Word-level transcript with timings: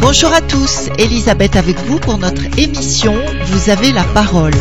Bonjour 0.00 0.32
à 0.32 0.40
tous, 0.40 0.90
Elisabeth 0.98 1.56
avec 1.56 1.76
vous 1.80 1.98
pour 1.98 2.18
notre 2.18 2.42
émission 2.56 3.16
Vous 3.46 3.70
avez 3.70 3.90
la 3.90 4.04
parole. 4.04 4.54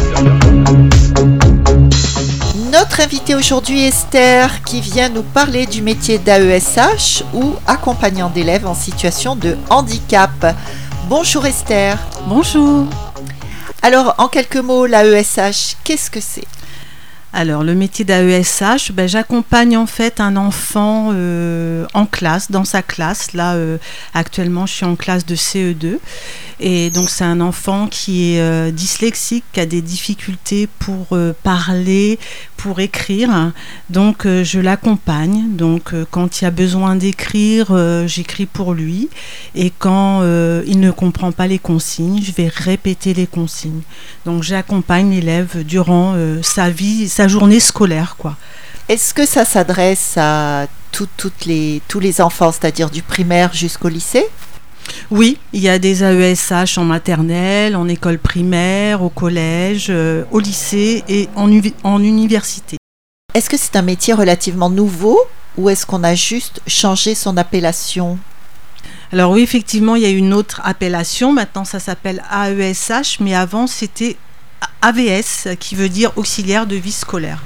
Notre 2.72 3.02
invitée 3.02 3.36
aujourd'hui 3.36 3.84
est 3.84 3.90
Esther 3.90 4.64
qui 4.64 4.82
vient 4.82 5.10
nous 5.10 5.22
parler 5.22 5.68
du 5.68 5.84
métier 5.84 6.18
d'AESH 6.18 7.24
ou 7.34 7.54
accompagnant 7.68 8.30
d'élèves 8.30 8.66
en 8.66 8.74
situation 8.74 9.36
de 9.36 9.58
handicap. 9.70 10.56
Bonjour 11.10 11.44
Esther. 11.48 11.98
Bonjour. 12.28 12.86
Alors 13.82 14.14
en 14.20 14.28
quelques 14.28 14.58
mots, 14.58 14.86
l'AESH, 14.86 15.76
qu'est-ce 15.84 16.12
que 16.12 16.20
c'est? 16.20 16.46
Alors, 17.32 17.64
le 17.64 17.76
métier 17.76 18.06
d'AESH, 18.06 18.92
ben, 18.92 19.08
j'accompagne 19.08 19.78
en 19.78 19.86
fait 19.86 20.20
un 20.20 20.36
enfant 20.36 21.12
euh, 21.14 21.86
en 21.94 22.08
classe, 22.08 22.50
dans 22.50 22.66
sa 22.66 22.82
classe. 22.82 23.34
Là, 23.34 23.54
euh, 23.54 23.78
actuellement, 24.16 24.66
je 24.66 24.74
suis 24.74 24.86
en 24.86 24.96
classe 24.96 25.28
de 25.28 25.36
CE2. 25.36 26.00
Et 26.60 26.90
donc, 26.90 27.10
c'est 27.10 27.24
un 27.24 27.40
enfant 27.40 27.88
qui 27.88 28.34
est 28.34 28.42
euh, 28.42 28.72
dyslexique, 28.72 29.44
qui 29.54 29.60
a 29.60 29.68
des 29.68 29.84
difficultés 29.84 30.68
pour 30.80 31.16
parler, 31.44 32.18
pour 32.58 32.80
écrire. 32.80 33.52
Donc, 33.92 34.26
je 34.26 34.60
l'accompagne. 34.60 35.46
Donc, 35.52 35.94
quand 36.10 36.42
il 36.42 36.46
a 36.46 36.52
besoin 36.52 36.96
d'écrire, 36.96 37.68
j'écris 38.08 38.48
pour 38.48 38.74
lui. 38.74 39.10
Et 39.56 39.72
quand 39.78 40.24
il 40.66 40.80
ne 40.80 40.92
comprend 40.92 41.32
pas 41.32 41.48
les 41.48 41.60
consignes, 41.60 42.22
je 42.22 42.32
vais 42.32 42.48
répéter 42.48 43.14
les 43.14 43.28
consignes. 43.28 43.82
Donc, 44.26 44.44
j'accompagne 44.44 45.12
l'élève 45.12 45.64
durant 45.64 46.16
sa 46.42 46.70
vie 46.70 47.08
sa 47.20 47.28
journée 47.28 47.60
scolaire, 47.60 48.16
quoi. 48.18 48.38
Est-ce 48.88 49.14
que 49.14 49.26
ça 49.26 49.44
s'adresse 49.44 50.14
à 50.16 50.68
toutes 50.90 51.46
les, 51.46 51.82
tous 51.90 52.00
les 52.00 52.22
enfants, 52.22 52.54
c'est-à-dire 52.54 52.90
du 52.90 53.02
primaire 53.02 53.52
jusqu'au 53.54 53.90
lycée? 53.90 54.26
Oui, 55.12 55.38
il 55.52 55.60
y 55.60 55.68
a 55.68 55.80
des 55.80 56.02
AESH 56.02 56.78
en 56.78 56.86
maternelle, 56.86 57.76
en 57.76 57.90
école 57.90 58.20
primaire, 58.20 59.04
au 59.04 59.10
collège, 59.10 59.88
euh, 59.90 60.24
au 60.32 60.40
lycée 60.40 61.04
et 61.10 61.28
en, 61.36 61.52
en 61.84 62.02
université. 62.02 62.78
Est-ce 63.34 63.50
que 63.50 63.58
c'est 63.58 63.76
un 63.76 63.82
métier 63.82 64.14
relativement 64.14 64.70
nouveau 64.70 65.20
ou 65.58 65.70
est-ce 65.70 65.86
qu'on 65.86 66.06
a 66.06 66.16
juste 66.16 66.62
changé 66.68 67.16
son 67.16 67.36
appellation? 67.36 68.18
Alors 69.12 69.32
oui, 69.32 69.42
effectivement, 69.42 69.98
il 69.98 70.04
y 70.04 70.06
a 70.06 70.10
une 70.10 70.34
autre 70.34 70.62
appellation. 70.64 71.34
Maintenant, 71.34 71.66
ça 71.66 71.82
s'appelle 71.82 72.24
AESH, 72.32 73.20
mais 73.20 73.36
avant, 73.36 73.68
c'était 73.68 74.16
AVS, 74.82 75.56
qui 75.60 75.76
veut 75.76 75.90
dire 75.90 76.12
auxiliaire 76.16 76.66
de 76.66 76.76
vie 76.76 76.92
scolaire. 76.92 77.44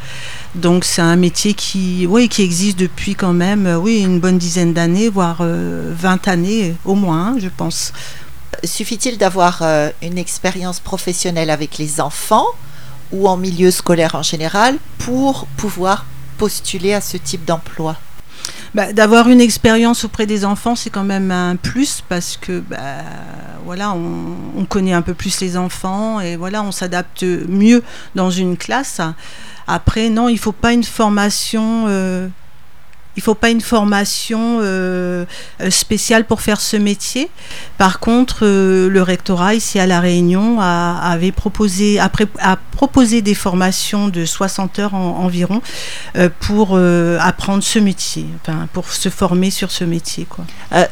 Donc 0.56 0.86
c'est 0.86 1.02
un 1.02 1.16
métier 1.16 1.56
qui, 1.56 2.06
oui, 2.08 2.30
qui 2.30 2.44
existe 2.44 2.78
depuis 2.78 3.16
quand 3.16 3.34
même 3.34 3.66
euh, 3.66 3.78
oui, 3.78 4.02
une 4.02 4.20
bonne 4.20 4.38
dizaine 4.38 4.74
d'années, 4.74 5.10
voire 5.10 5.38
20 5.40 5.46
euh, 5.48 6.32
années 6.32 6.76
au 6.86 6.94
moins, 6.94 7.36
je 7.40 7.50
pense. 7.50 7.92
Suffit-il 8.64 9.18
d'avoir 9.18 9.60
euh, 9.62 9.90
une 10.04 10.20
expérience 10.20 10.80
professionnelle 10.80 11.50
avec 11.50 11.80
les 11.80 12.00
enfants 12.00 12.46
ou 13.12 13.28
en 13.28 13.36
milieu 13.36 13.72
scolaire 13.72 14.14
en 14.14 14.22
général 14.22 14.78
pour 15.00 15.48
pouvoir 15.58 16.06
postuler 16.38 16.94
à 16.94 17.02
ce 17.02 17.18
type 17.18 17.46
d'emploi? 17.46 17.98
Bah, 18.76 18.94
D'avoir 18.94 19.30
une 19.30 19.42
expérience 19.42 20.04
auprès 20.04 20.26
des 20.26 20.46
enfants, 20.46 20.76
c'est 20.76 20.90
quand 20.90 21.04
même 21.04 21.32
un 21.32 21.56
plus 21.56 22.04
parce 22.08 22.38
que 22.38 22.60
bah, 22.60 22.78
voilà, 23.66 23.94
on, 23.94 24.66
connaît 24.66 24.94
un 24.94 25.02
peu 25.02 25.14
plus 25.14 25.42
les 25.42 25.58
enfants 25.58 26.20
et 26.20 26.36
voilà, 26.36 26.64
on 26.64 26.72
s'adapte 26.72 27.24
mieux 27.24 27.84
dans 28.16 28.32
une 28.32 28.58
classe. 28.58 29.02
Après, 29.68 30.10
non, 30.10 30.30
il 30.30 30.34
ne 30.34 30.40
faut 30.40 30.52
pas 30.52 30.74
une 30.74 30.84
formation 30.84 31.86
euh, 31.88 32.28
il 33.16 33.22
faut 33.22 33.36
pas 33.36 33.50
une 33.50 33.62
formation 33.62 34.60
euh, 34.62 35.26
euh, 35.62 35.70
spéciale 35.70 36.26
pour 36.26 36.42
faire 36.42 36.60
ce 36.60 36.78
métier. 36.78 37.30
Par 37.78 38.00
contre, 38.00 38.40
euh, 38.42 38.90
le 38.90 39.02
rectorat 39.04 39.54
ici 39.54 39.80
à 39.80 39.86
La 39.86 40.00
Réunion 40.00 40.60
a, 40.60 41.00
avait 41.00 41.32
proposé, 41.32 42.00
a, 42.00 42.10
proposé 42.72 43.22
des 43.22 43.36
formations 43.36 44.08
de 44.08 44.26
60 44.26 44.80
heures 44.80 44.96
environ 44.96 45.62
pour 46.40 46.78
apprendre 47.20 47.64
ce 47.64 47.80
métier, 47.80 48.26
enfin, 48.42 48.68
pour 48.74 48.92
se 48.92 49.10
former 49.10 49.52
sur 49.52 49.72
ce 49.72 49.84
métier. 49.84 50.26
Quoi. 50.26 50.46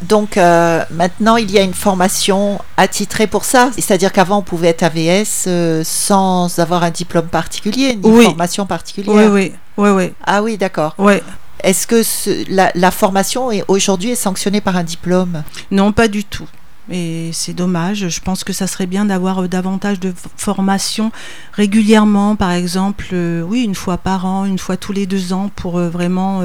donc 0.03 0.35
maintenant, 0.35 1.37
il 1.37 1.51
y 1.51 1.57
a 1.57 1.61
une 1.61 1.73
formation 1.73 2.59
attitrée 2.77 3.27
pour 3.27 3.45
ça. 3.45 3.71
C'est-à-dire 3.75 4.11
qu'avant, 4.11 4.39
on 4.39 4.41
pouvait 4.41 4.69
être 4.69 4.83
AVS 4.83 5.47
sans 5.83 6.59
avoir 6.59 6.83
un 6.83 6.91
diplôme 6.91 7.27
particulier, 7.27 7.97
une 8.03 8.23
formation 8.23 8.65
particulière. 8.65 9.15
Oui, 9.15 9.25
oui. 9.25 9.53
Oui, 9.77 9.89
oui. 9.89 10.13
Ah 10.25 10.43
oui, 10.43 10.57
d'accord. 10.57 10.93
Oui. 10.97 11.15
Est-ce 11.63 11.87
que 11.87 12.01
la, 12.49 12.91
formation 12.91 13.49
aujourd'hui 13.67 14.11
est 14.11 14.15
sanctionnée 14.15 14.61
par 14.61 14.75
un 14.77 14.83
diplôme? 14.83 15.43
Non, 15.71 15.91
pas 15.91 16.07
du 16.07 16.23
tout. 16.23 16.47
Et 16.89 17.29
c'est 17.31 17.53
dommage. 17.53 18.09
Je 18.09 18.21
pense 18.21 18.43
que 18.43 18.53
ça 18.53 18.65
serait 18.67 18.87
bien 18.87 19.05
d'avoir 19.05 19.43
euh, 19.43 19.47
davantage 19.47 19.99
de 19.99 20.13
formation 20.35 21.11
régulièrement, 21.53 22.35
par 22.35 22.51
exemple, 22.51 23.05
euh, 23.13 23.43
oui, 23.43 23.63
une 23.63 23.75
fois 23.75 23.97
par 23.97 24.25
an, 24.25 24.45
une 24.45 24.57
fois 24.57 24.77
tous 24.77 24.91
les 24.91 25.05
deux 25.05 25.31
ans, 25.31 25.51
pour 25.55 25.77
euh, 25.77 25.89
vraiment 25.89 26.41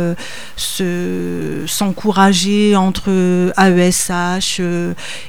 s'encourager 1.67 2.77
entre 2.77 3.11
AESH 3.57 4.61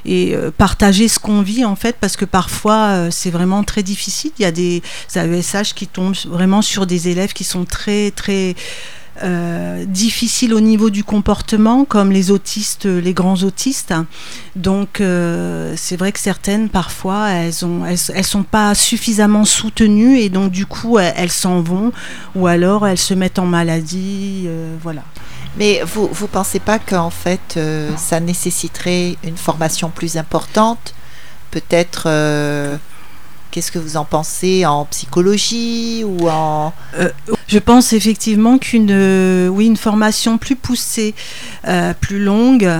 et 0.04 0.36
partager 0.56 1.08
ce 1.08 1.18
qu'on 1.18 1.42
vit 1.42 1.64
en 1.64 1.74
fait, 1.76 1.96
parce 2.00 2.16
que 2.16 2.24
parfois 2.24 3.10
c'est 3.10 3.30
vraiment 3.30 3.64
très 3.64 3.82
difficile. 3.82 4.30
Il 4.38 4.42
y 4.42 4.46
a 4.46 4.52
des 4.52 4.82
AESH 5.14 5.74
qui 5.74 5.86
tombent 5.86 6.14
vraiment 6.26 6.62
sur 6.62 6.86
des 6.86 7.08
élèves 7.08 7.32
qui 7.32 7.44
sont 7.44 7.64
très 7.64 8.10
très 8.10 8.54
euh, 9.22 9.84
difficiles 9.84 10.54
au 10.54 10.60
niveau 10.60 10.90
du 10.90 11.04
comportement, 11.04 11.84
comme 11.84 12.10
les 12.10 12.30
autistes, 12.30 12.84
les 12.84 13.12
grands 13.12 13.42
autistes. 13.42 13.94
Donc, 14.56 15.00
euh, 15.00 15.74
c'est 15.76 15.96
vrai 15.96 16.12
que 16.12 16.20
certaines, 16.20 16.68
parfois, 16.68 17.28
elles 17.30 17.64
ont, 17.64 17.84
elles, 17.84 18.24
sont 18.24 18.42
pas 18.42 18.74
suffisamment 18.74 19.44
soutenues 19.44 20.18
et 20.18 20.28
donc, 20.28 20.50
du 20.50 20.66
coup, 20.66 20.98
elles 20.98 21.30
s'en 21.30 21.60
vont 21.60 21.92
ou 22.34 22.46
alors 22.46 22.86
elles 22.86 22.98
se 22.98 23.14
mettent 23.14 23.38
en 23.38 23.46
maladie. 23.46 24.44
Euh, 24.46 24.76
voilà. 24.82 25.02
Mais 25.56 25.82
vous 25.84 26.08
ne 26.20 26.26
pensez 26.26 26.60
pas 26.60 26.78
qu'en 26.78 27.10
fait, 27.10 27.58
ça 27.96 28.20
nécessiterait 28.20 29.16
une 29.24 29.36
formation 29.36 29.90
plus 29.90 30.16
importante? 30.16 30.94
Peut-être 31.50 32.08
Qu'est-ce 33.50 33.72
que 33.72 33.78
vous 33.78 33.96
en 33.96 34.04
pensez 34.04 34.66
en 34.66 34.84
psychologie 34.84 36.04
ou 36.04 36.28
en 36.28 36.74
euh, 36.98 37.08
Je 37.46 37.58
pense 37.58 37.94
effectivement 37.94 38.58
qu'une 38.58 38.90
euh, 38.90 39.48
oui 39.48 39.66
une 39.66 39.78
formation 39.78 40.36
plus 40.36 40.54
poussée, 40.54 41.14
euh, 41.66 41.94
plus 41.98 42.22
longue 42.22 42.70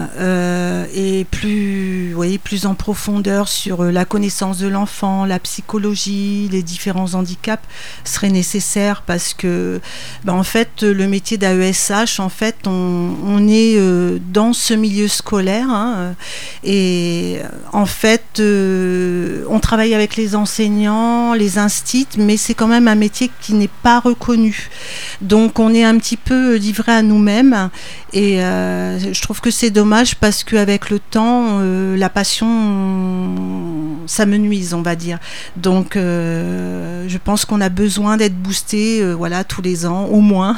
et 0.95 1.27
plus 1.31 2.15
plus 2.45 2.67
en 2.67 2.75
profondeur 2.75 3.49
sur 3.49 3.85
la 3.85 4.05
connaissance 4.05 4.59
de 4.59 4.69
l'enfant, 4.69 5.25
la 5.25 5.39
psychologie, 5.39 6.49
les 6.53 6.63
différents 6.63 7.15
handicaps 7.15 7.65
serait 8.05 8.31
nécessaire 8.31 9.03
parce 9.07 9.35
que 9.35 9.81
ben, 10.25 10.35
en 10.35 10.43
fait 10.43 10.83
le 10.83 11.07
métier 11.09 11.39
d'AESH 11.39 12.21
en 12.21 12.29
fait 12.29 12.57
on, 12.67 13.15
on 13.25 13.49
est 13.49 13.79
dans 14.33 14.53
ce 14.53 14.75
milieu 14.75 15.09
scolaire 15.09 15.71
hein, 15.71 16.15
et 16.63 17.39
en 17.73 17.87
fait 17.87 18.41
on 18.41 19.61
travaille 19.61 19.95
avec 19.95 20.17
les 20.17 20.37
enseignants 20.37 20.68
les 21.35 21.59
instits, 21.59 22.09
mais 22.17 22.37
c'est 22.37 22.55
quand 22.55 22.67
même 22.67 22.89
un 22.89 22.95
métier 22.95 23.31
qui 23.41 23.55
n'est 23.55 23.71
pas 23.83 24.01
reconnu. 24.01 24.69
Donc 25.21 25.59
on 25.59 25.75
est 25.75 25.85
un 25.85 25.97
petit 25.99 26.17
peu 26.17 26.57
livré 26.57 26.93
à 26.93 27.03
nous-mêmes 27.03 27.71
et 28.13 28.43
euh, 28.43 29.13
je 29.13 29.23
trouve 29.23 29.41
que 29.41 29.51
c'est 29.51 29.71
dommage 29.71 30.17
parce 30.17 30.45
qu'avec 30.45 30.91
le 30.91 30.99
temps, 30.99 31.59
euh, 31.61 31.97
la 31.97 32.09
passion, 32.09 32.47
ça 34.07 34.27
me 34.27 34.37
nuise, 34.37 34.75
on 34.75 34.83
va 34.83 34.97
dire. 34.97 35.19
Donc 35.57 35.97
euh, 35.97 37.05
je 37.09 37.19
pense 37.19 37.45
qu'on 37.45 37.61
a 37.61 37.69
besoin 37.69 38.17
d'être 38.17 38.37
boosté 38.37 39.05
voilà, 39.15 39.45
tous 39.45 39.63
les 39.63 39.87
ans, 39.87 40.05
au 40.07 40.21
moins. 40.21 40.57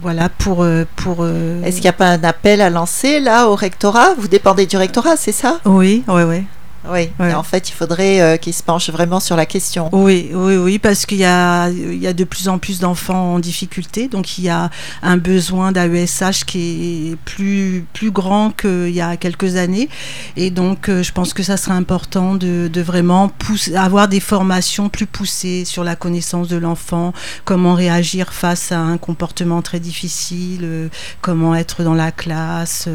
voilà 0.00 0.30
pour 0.30 0.66
pour. 0.96 1.26
Est-ce 1.26 1.76
qu'il 1.76 1.82
n'y 1.82 1.88
a 1.88 1.92
pas 1.92 2.08
un 2.08 2.24
appel 2.24 2.60
à 2.60 2.70
lancer 2.70 3.20
là 3.20 3.48
au 3.48 3.54
rectorat? 3.54 4.14
Vous 4.16 4.28
dépendez 4.28 4.66
du 4.66 4.76
rectorat, 4.76 5.16
c'est 5.16 5.32
ça? 5.32 5.60
Oui, 5.66 6.02
oui, 6.08 6.22
oui. 6.22 6.44
Oui, 6.90 7.10
en 7.20 7.42
fait, 7.42 7.68
il 7.68 7.72
faudrait 7.72 8.20
euh, 8.20 8.36
qu'ils 8.36 8.54
se 8.54 8.62
penchent 8.62 8.90
vraiment 8.90 9.20
sur 9.20 9.36
la 9.36 9.46
question. 9.46 9.88
Oui, 9.92 10.30
oui, 10.32 10.56
oui, 10.56 10.78
parce 10.78 11.06
qu'il 11.06 11.18
y 11.18 11.24
a, 11.24 11.68
il 11.68 11.98
y 11.98 12.06
a 12.06 12.12
de 12.12 12.24
plus 12.24 12.48
en 12.48 12.58
plus 12.58 12.80
d'enfants 12.80 13.34
en 13.34 13.38
difficulté, 13.38 14.08
donc 14.08 14.38
il 14.38 14.44
y 14.44 14.48
a 14.48 14.70
un 15.02 15.16
besoin 15.16 15.72
d'AESH 15.72 16.44
qui 16.46 17.12
est 17.12 17.16
plus, 17.16 17.84
plus 17.92 18.10
grand 18.10 18.50
qu'il 18.50 18.90
y 18.90 19.00
a 19.00 19.16
quelques 19.16 19.56
années. 19.56 19.88
Et 20.36 20.50
donc, 20.50 20.88
euh, 20.88 21.02
je 21.02 21.12
pense 21.12 21.32
que 21.34 21.42
ça 21.42 21.56
serait 21.56 21.74
important 21.74 22.34
de, 22.34 22.68
de 22.72 22.80
vraiment 22.80 23.28
pousser, 23.28 23.74
avoir 23.74 24.08
des 24.08 24.20
formations 24.20 24.88
plus 24.88 25.06
poussées 25.06 25.64
sur 25.64 25.84
la 25.84 25.96
connaissance 25.96 26.48
de 26.48 26.56
l'enfant, 26.56 27.12
comment 27.44 27.74
réagir 27.74 28.32
face 28.32 28.72
à 28.72 28.78
un 28.78 28.98
comportement 28.98 29.62
très 29.62 29.80
difficile, 29.80 30.60
euh, 30.62 30.88
comment 31.20 31.54
être 31.54 31.82
dans 31.82 31.94
la 31.94 32.12
classe, 32.12 32.88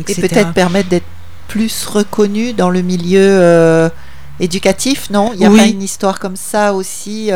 etc. 0.00 0.18
Et 0.18 0.28
peut-être 0.28 0.52
permettre 0.52 0.88
d'être 0.88 1.06
plus 1.48 1.86
reconnu 1.86 2.52
dans 2.52 2.70
le 2.70 2.82
milieu 2.82 3.20
euh, 3.20 3.88
éducatif, 4.38 5.10
non? 5.10 5.32
Il 5.32 5.40
n'y 5.40 5.46
a 5.46 5.50
pas 5.50 5.66
une 5.66 5.82
histoire 5.82 6.20
comme 6.20 6.36
ça 6.36 6.74
aussi 6.74 7.30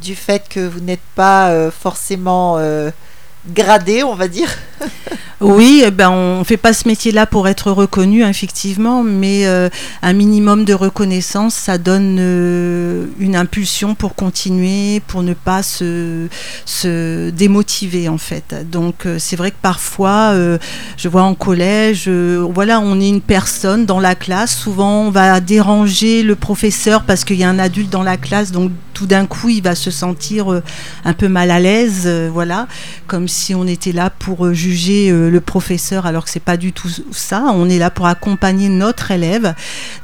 du 0.00 0.14
fait 0.14 0.48
que 0.48 0.66
vous 0.66 0.80
n'êtes 0.80 1.06
pas 1.14 1.70
forcément 1.70 2.58
gradé, 3.48 4.02
on 4.02 4.14
va 4.14 4.28
dire? 4.28 4.50
Oui, 5.40 5.82
eh 5.84 5.90
ben 5.90 6.10
on 6.10 6.38
ne 6.38 6.44
fait 6.44 6.56
pas 6.56 6.72
ce 6.72 6.86
métier-là 6.88 7.26
pour 7.26 7.48
être 7.48 7.70
reconnu, 7.70 8.24
effectivement, 8.24 9.02
mais 9.02 9.46
euh, 9.46 9.68
un 10.00 10.12
minimum 10.12 10.64
de 10.64 10.72
reconnaissance, 10.72 11.54
ça 11.54 11.76
donne 11.76 12.16
euh, 12.20 13.06
une 13.18 13.34
impulsion 13.34 13.94
pour 13.94 14.14
continuer, 14.14 15.00
pour 15.00 15.22
ne 15.22 15.34
pas 15.34 15.62
se, 15.62 16.28
se 16.64 17.30
démotiver, 17.30 18.08
en 18.08 18.16
fait. 18.16 18.54
Donc, 18.70 19.06
euh, 19.06 19.18
c'est 19.18 19.36
vrai 19.36 19.50
que 19.50 19.56
parfois, 19.60 20.34
je 20.96 21.08
vois 21.08 21.22
en 21.22 21.34
collège, 21.34 22.08
voilà, 22.08 22.80
on 22.80 23.00
est 23.00 23.08
une 23.08 23.20
personne 23.20 23.86
dans 23.86 24.00
la 24.00 24.14
classe, 24.14 24.56
souvent 24.56 25.02
on 25.02 25.10
va 25.10 25.40
déranger 25.40 26.22
le 26.22 26.36
professeur 26.36 27.02
parce 27.02 27.24
qu'il 27.24 27.36
y 27.36 27.44
a 27.44 27.48
un 27.48 27.58
adulte 27.58 27.90
dans 27.90 28.02
la 28.02 28.16
classe, 28.16 28.52
donc 28.52 28.70
tout 28.92 29.06
d'un 29.06 29.26
coup, 29.26 29.48
il 29.48 29.62
va 29.62 29.74
se 29.74 29.90
sentir 29.90 30.62
un 31.04 31.12
peu 31.12 31.28
mal 31.28 31.50
à 31.50 31.58
l'aise, 31.58 32.08
voilà, 32.32 32.68
comme 33.06 33.28
si 33.28 33.54
on 33.54 33.66
était 33.66 33.92
là 33.92 34.10
pour 34.10 34.52
juger 34.54 34.73
le 34.74 35.40
professeur, 35.40 36.06
alors 36.06 36.24
que 36.24 36.30
c'est 36.30 36.40
pas 36.40 36.56
du 36.56 36.72
tout 36.72 36.88
ça. 37.12 37.44
On 37.54 37.68
est 37.68 37.78
là 37.78 37.90
pour 37.90 38.06
accompagner 38.06 38.68
notre 38.68 39.10
élève. 39.10 39.54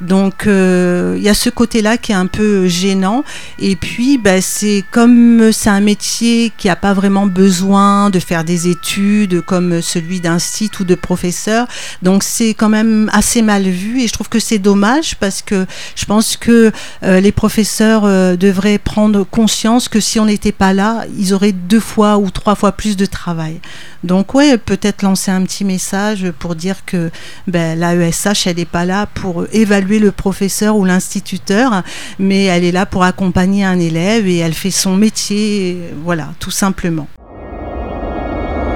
Donc 0.01 0.47
euh, 0.47 1.15
il 1.17 1.23
y 1.23 1.29
a 1.29 1.35
ce 1.35 1.51
côté-là 1.51 1.97
qui 1.97 2.13
est 2.13 2.17
un 2.17 2.27
peu 2.27 2.67
gênant. 2.67 3.25
Et 3.59 3.77
puis 3.77 4.19
ben, 4.19 4.41
c'est 4.41 4.85
comme 4.91 5.53
c'est 5.53 5.71
un 5.71 5.81
métier 5.81 6.53
qui 6.57 6.69
n'a 6.69 6.77
pas 6.77 6.93
vraiment 6.93 7.27
besoin 7.27 8.11
de 8.11 8.19
faire 8.19 8.45
des 8.45 8.69
études 8.69 9.43
comme 9.43 9.83
celui 9.83 10.21
d'un 10.21 10.39
site 10.39 10.81
ou 10.81 10.85
de 10.85 10.95
professeur. 10.95 11.67
Donc 12.03 12.23
c'est 12.23 12.55
quand 12.55 12.69
même 12.69 13.11
assez 13.13 13.43
mal 13.43 13.63
vu 13.63 14.01
et 14.01 14.09
je 14.09 14.13
trouve 14.13 14.29
que 14.29 14.41
c'est 14.41 14.59
dommage 14.59 15.17
parce 15.17 15.43
que 15.43 15.67
je 15.97 16.05
pense 16.05 16.37
que 16.37 16.73
euh, 17.03 17.21
les 17.21 17.33
professeurs 17.33 18.03
euh, 18.05 18.37
devraient 18.37 18.79
prendre 18.79 19.25
conscience 19.25 19.89
que 19.89 20.01
si 20.01 20.19
on 20.21 20.27
n'était 20.27 20.53
pas 20.53 20.73
là, 20.73 21.05
ils 21.19 21.35
auraient 21.35 21.53
deux 21.53 21.81
fois 21.81 22.19
ou 22.19 22.31
trois 22.31 22.55
fois 22.55 22.73
plus 22.73 22.97
de 22.97 23.07
travail. 23.07 23.61
Donc 24.03 24.35
ouais, 24.35 24.57
peut-être 24.57 25.03
lancer 25.03 25.31
un 25.31 25.43
petit 25.43 25.65
message 25.65 26.31
pour 26.39 26.55
dire 26.55 26.85
que 26.87 27.11
ben, 27.47 27.79
l'AESH, 27.79 28.47
elle 28.47 28.57
n'est 28.57 28.65
pas 28.65 28.87
là 28.87 29.07
pour 29.07 29.45
évaluer 29.53 29.99
le 29.99 30.11
professeur 30.11 30.77
ou 30.77 30.85
l'instituteur, 30.85 31.83
mais 32.19 32.45
elle 32.45 32.65
est 32.65 32.73
là 32.73 32.87
pour 32.87 33.05
accompagner 33.05 33.65
un 33.65 33.79
élève 33.79 34.27
et 34.27 34.39
elle 34.39 34.55
fait 34.55 34.71
son 34.71 34.97
métier, 34.97 35.79
voilà, 36.03 36.29
tout 36.39 36.51
simplement. 36.51 37.09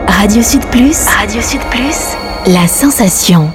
Radio 0.07 0.43
Sud 0.43 0.65
Plus, 0.67 0.97
Radio 1.07 1.41
Sud 1.41 1.61
Plus, 1.71 2.17
la 2.47 2.69
sensation. 2.69 3.51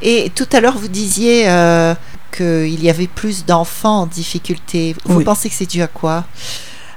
Et 0.00 0.30
tout 0.34 0.48
à 0.52 0.60
l'heure, 0.60 0.78
vous 0.78 0.88
disiez 0.88 1.48
euh, 1.48 1.94
qu'il 2.36 2.82
y 2.82 2.90
avait 2.90 3.06
plus 3.06 3.44
d'enfants 3.44 4.02
en 4.02 4.06
difficulté. 4.06 4.96
Vous 5.04 5.22
pensez 5.22 5.48
que 5.48 5.54
c'est 5.54 5.70
dû 5.70 5.82
à 5.82 5.86
quoi? 5.86 6.24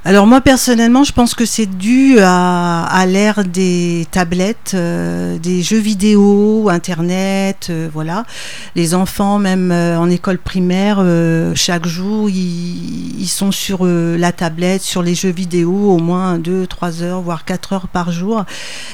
Alors 0.06 0.28
moi 0.28 0.40
personnellement, 0.40 1.02
je 1.02 1.10
pense 1.10 1.34
que 1.34 1.44
c'est 1.44 1.66
dû 1.66 2.20
à, 2.20 3.04
l'ère 3.08 3.42
des 3.44 4.06
tablettes, 4.12 4.70
euh, 4.74 5.36
des 5.38 5.64
jeux 5.64 5.80
vidéo, 5.80 6.68
Internet, 6.68 7.66
euh, 7.70 7.88
voilà. 7.92 8.24
Les 8.76 8.94
enfants, 8.94 9.40
même 9.40 9.72
euh, 9.72 9.98
en 9.98 10.08
école 10.08 10.38
primaire, 10.38 11.04
chaque 11.56 11.88
jour, 11.88 12.30
ils, 12.30 13.26
sont 13.26 13.50
sur 13.50 13.84
la 13.84 14.30
tablette, 14.30 14.82
sur 14.82 15.02
les 15.02 15.16
jeux 15.16 15.32
vidéo, 15.32 15.72
au 15.72 15.98
moins 15.98 16.38
2, 16.38 16.68
3 16.68 17.02
heures, 17.02 17.20
voire 17.20 17.44
4 17.44 17.72
heures 17.72 17.88
par 17.88 18.12
jour. 18.12 18.44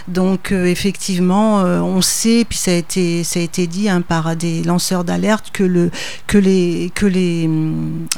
Donc 0.09 0.51
effectivement, 0.51 1.57
on 1.59 2.01
sait, 2.01 2.47
puis 2.49 2.57
ça 2.57 2.71
a 2.71 2.75
été, 2.75 3.23
ça 3.23 3.39
a 3.39 3.43
été 3.43 3.67
dit 3.67 3.91
hein, 3.91 4.01
par 4.01 4.35
des 4.35 4.63
lanceurs 4.63 5.05
d'alerte, 5.05 5.51
que, 5.53 5.63
le, 5.63 5.91
que, 6.27 6.39
les, 6.39 6.91
que 6.95 7.05
les, 7.05 7.51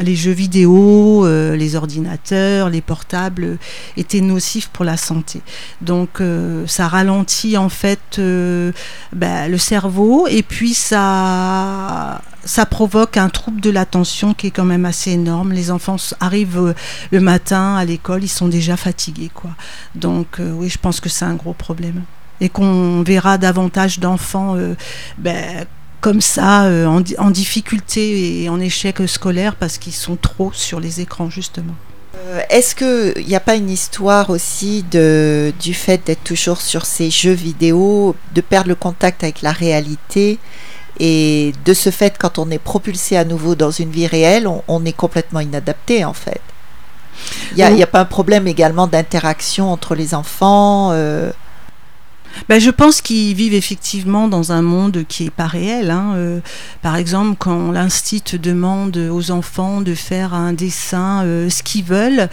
les 0.01 0.15
jeux 0.15 0.31
vidéo, 0.31 1.27
les 1.27 1.75
ordinateurs, 1.75 2.71
les 2.71 2.84
portables 2.85 3.59
étaient 3.97 4.21
nocifs 4.21 4.69
pour 4.69 4.85
la 4.85 4.97
santé. 4.97 5.41
Donc 5.81 6.21
euh, 6.21 6.67
ça 6.67 6.89
ralentit 6.89 7.57
en 7.57 7.69
fait 7.69 8.19
euh, 8.19 8.73
ben, 9.13 9.51
le 9.51 9.59
cerveau 9.59 10.27
et 10.29 10.43
puis 10.43 10.75
ça 10.75 12.21
ça 12.45 12.67
provoque 12.67 13.17
un 13.17 13.31
trouble 13.31 13.61
de 13.63 13.71
l'attention 13.71 14.35
qui 14.35 14.49
est 14.49 14.51
quand 14.51 14.67
même 14.67 14.85
assez 14.85 15.13
énorme. 15.13 15.53
Les 15.53 15.71
enfants 15.71 15.97
arrivent 16.21 16.59
euh, 16.59 16.75
le 17.11 17.21
matin 17.21 17.77
à 17.77 17.85
l'école, 17.85 18.23
ils 18.23 18.29
sont 18.29 18.49
déjà 18.49 18.77
fatigués. 18.77 19.31
Quoi. 19.33 19.51
Donc 19.95 20.39
oui, 20.39 20.69
je 20.69 20.79
pense 20.79 21.01
que 21.01 21.09
c'est 21.09 21.25
un 21.25 21.35
gros 21.35 21.55
problème. 21.55 22.03
Et 22.41 22.49
qu'on 22.51 23.03
verra 23.03 23.39
davantage 23.39 24.01
d'enfants 24.01 24.57
ben, 25.17 25.67
comme 26.01 26.21
ça, 26.21 26.69
en 27.19 27.31
difficulté 27.31 28.43
et 28.43 28.49
en 28.51 28.61
échec 28.61 29.01
scolaire 29.09 29.55
parce 29.55 29.79
qu'ils 29.79 29.95
sont 29.95 30.17
trop 30.17 30.53
sur 30.53 30.81
les 30.81 31.01
écrans, 31.01 31.31
justement. 31.31 31.75
Euh, 32.27 32.41
est-ce 32.49 32.75
qu'il 32.75 33.27
n'y 33.27 33.37
a 33.37 33.41
pas 33.41 33.55
une 33.55 33.71
histoire 33.71 34.31
aussi 34.31 34.83
de, 34.91 35.53
du 35.61 35.75
fait 35.75 36.07
d'être 36.07 36.25
toujours 36.25 36.61
sur 36.61 36.87
ces 36.87 37.11
jeux 37.11 37.33
vidéo, 37.33 38.17
de 38.35 38.41
perdre 38.41 38.69
le 38.69 38.75
contact 38.75 39.23
avec 39.23 39.43
la 39.43 39.53
réalité 39.53 40.39
et 41.01 41.53
de 41.65 41.75
ce 41.75 41.91
fait, 41.91 42.17
quand 42.19 42.39
on 42.39 42.51
est 42.51 42.59
propulsé 42.59 43.17
à 43.17 43.25
nouveau 43.25 43.55
dans 43.57 43.73
une 43.73 43.91
vie 43.91 44.07
réelle, 44.07 44.49
on, 44.69 44.85
est 44.85 44.93
complètement 44.93 45.41
inadapté 45.41 46.05
en 46.05 46.13
fait? 46.13 46.41
Il 47.57 47.75
n'y 47.75 47.83
a, 47.83 47.87
pas 47.87 48.01
un 48.01 48.05
problème 48.05 48.47
également 48.47 48.87
d'interaction 48.87 49.71
entre 49.71 49.95
les 49.95 50.15
enfants 50.15 50.91
euh, 50.93 51.31
ben, 52.49 52.61
je 52.61 52.71
pense 52.71 53.01
qu'ils 53.01 53.35
vivent 53.35 53.55
effectivement 53.55 54.29
dans 54.29 54.53
un 54.53 54.63
monde 54.63 55.05
qui 55.09 55.25
n'est 55.25 55.31
pas 55.31 55.47
réel. 55.47 55.91
Hein. 55.91 56.13
Euh, 56.17 56.41
par 56.83 56.97
exemple, 56.97 57.37
quand 57.39 57.71
l'institut 57.73 58.39
demande 58.39 58.97
aux 58.97 59.31
enfants 59.31 59.81
de 59.81 59.95
faire 59.95 60.35
un 60.35 60.53
dessin, 60.53 61.25
euh, 61.25 61.51
ce 61.51 61.63
qu'ils 61.63 61.85
veulent, 61.85 62.29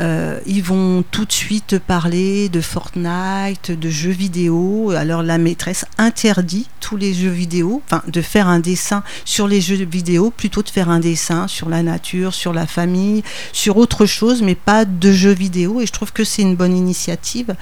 euh, 0.00 0.38
ils 0.46 0.62
vont 0.62 1.04
tout 1.10 1.24
de 1.24 1.32
suite 1.32 1.78
parler 1.78 2.48
de 2.48 2.60
Fortnite, 2.60 3.70
de 3.70 3.90
jeux 3.90 4.10
vidéo. 4.10 4.92
Alors 4.96 5.22
la 5.22 5.38
maîtresse 5.38 5.84
interdit 5.98 6.68
tous 6.80 6.96
les 6.96 7.14
jeux 7.14 7.30
vidéo, 7.30 7.82
enfin 7.86 8.02
de 8.06 8.22
faire 8.22 8.48
un 8.48 8.60
dessin 8.60 9.02
sur 9.24 9.48
les 9.48 9.60
jeux 9.60 9.84
vidéo, 9.84 10.30
plutôt 10.30 10.62
de 10.62 10.68
faire 10.68 10.88
un 10.88 11.00
dessin 11.00 11.48
sur 11.48 11.68
la 11.68 11.82
nature, 11.82 12.34
sur 12.34 12.52
la 12.52 12.66
famille, 12.66 13.22
sur 13.52 13.76
autre 13.76 14.06
chose, 14.06 14.42
mais 14.42 14.54
pas 14.54 14.84
de 14.84 15.12
jeux 15.12 15.34
vidéo. 15.34 15.80
Et 15.80 15.86
je 15.86 15.92
trouve 15.92 16.12
que 16.12 16.24
c'est 16.24 16.42
une 16.42 16.56
bonne 16.56 16.76
initiative 16.76 17.54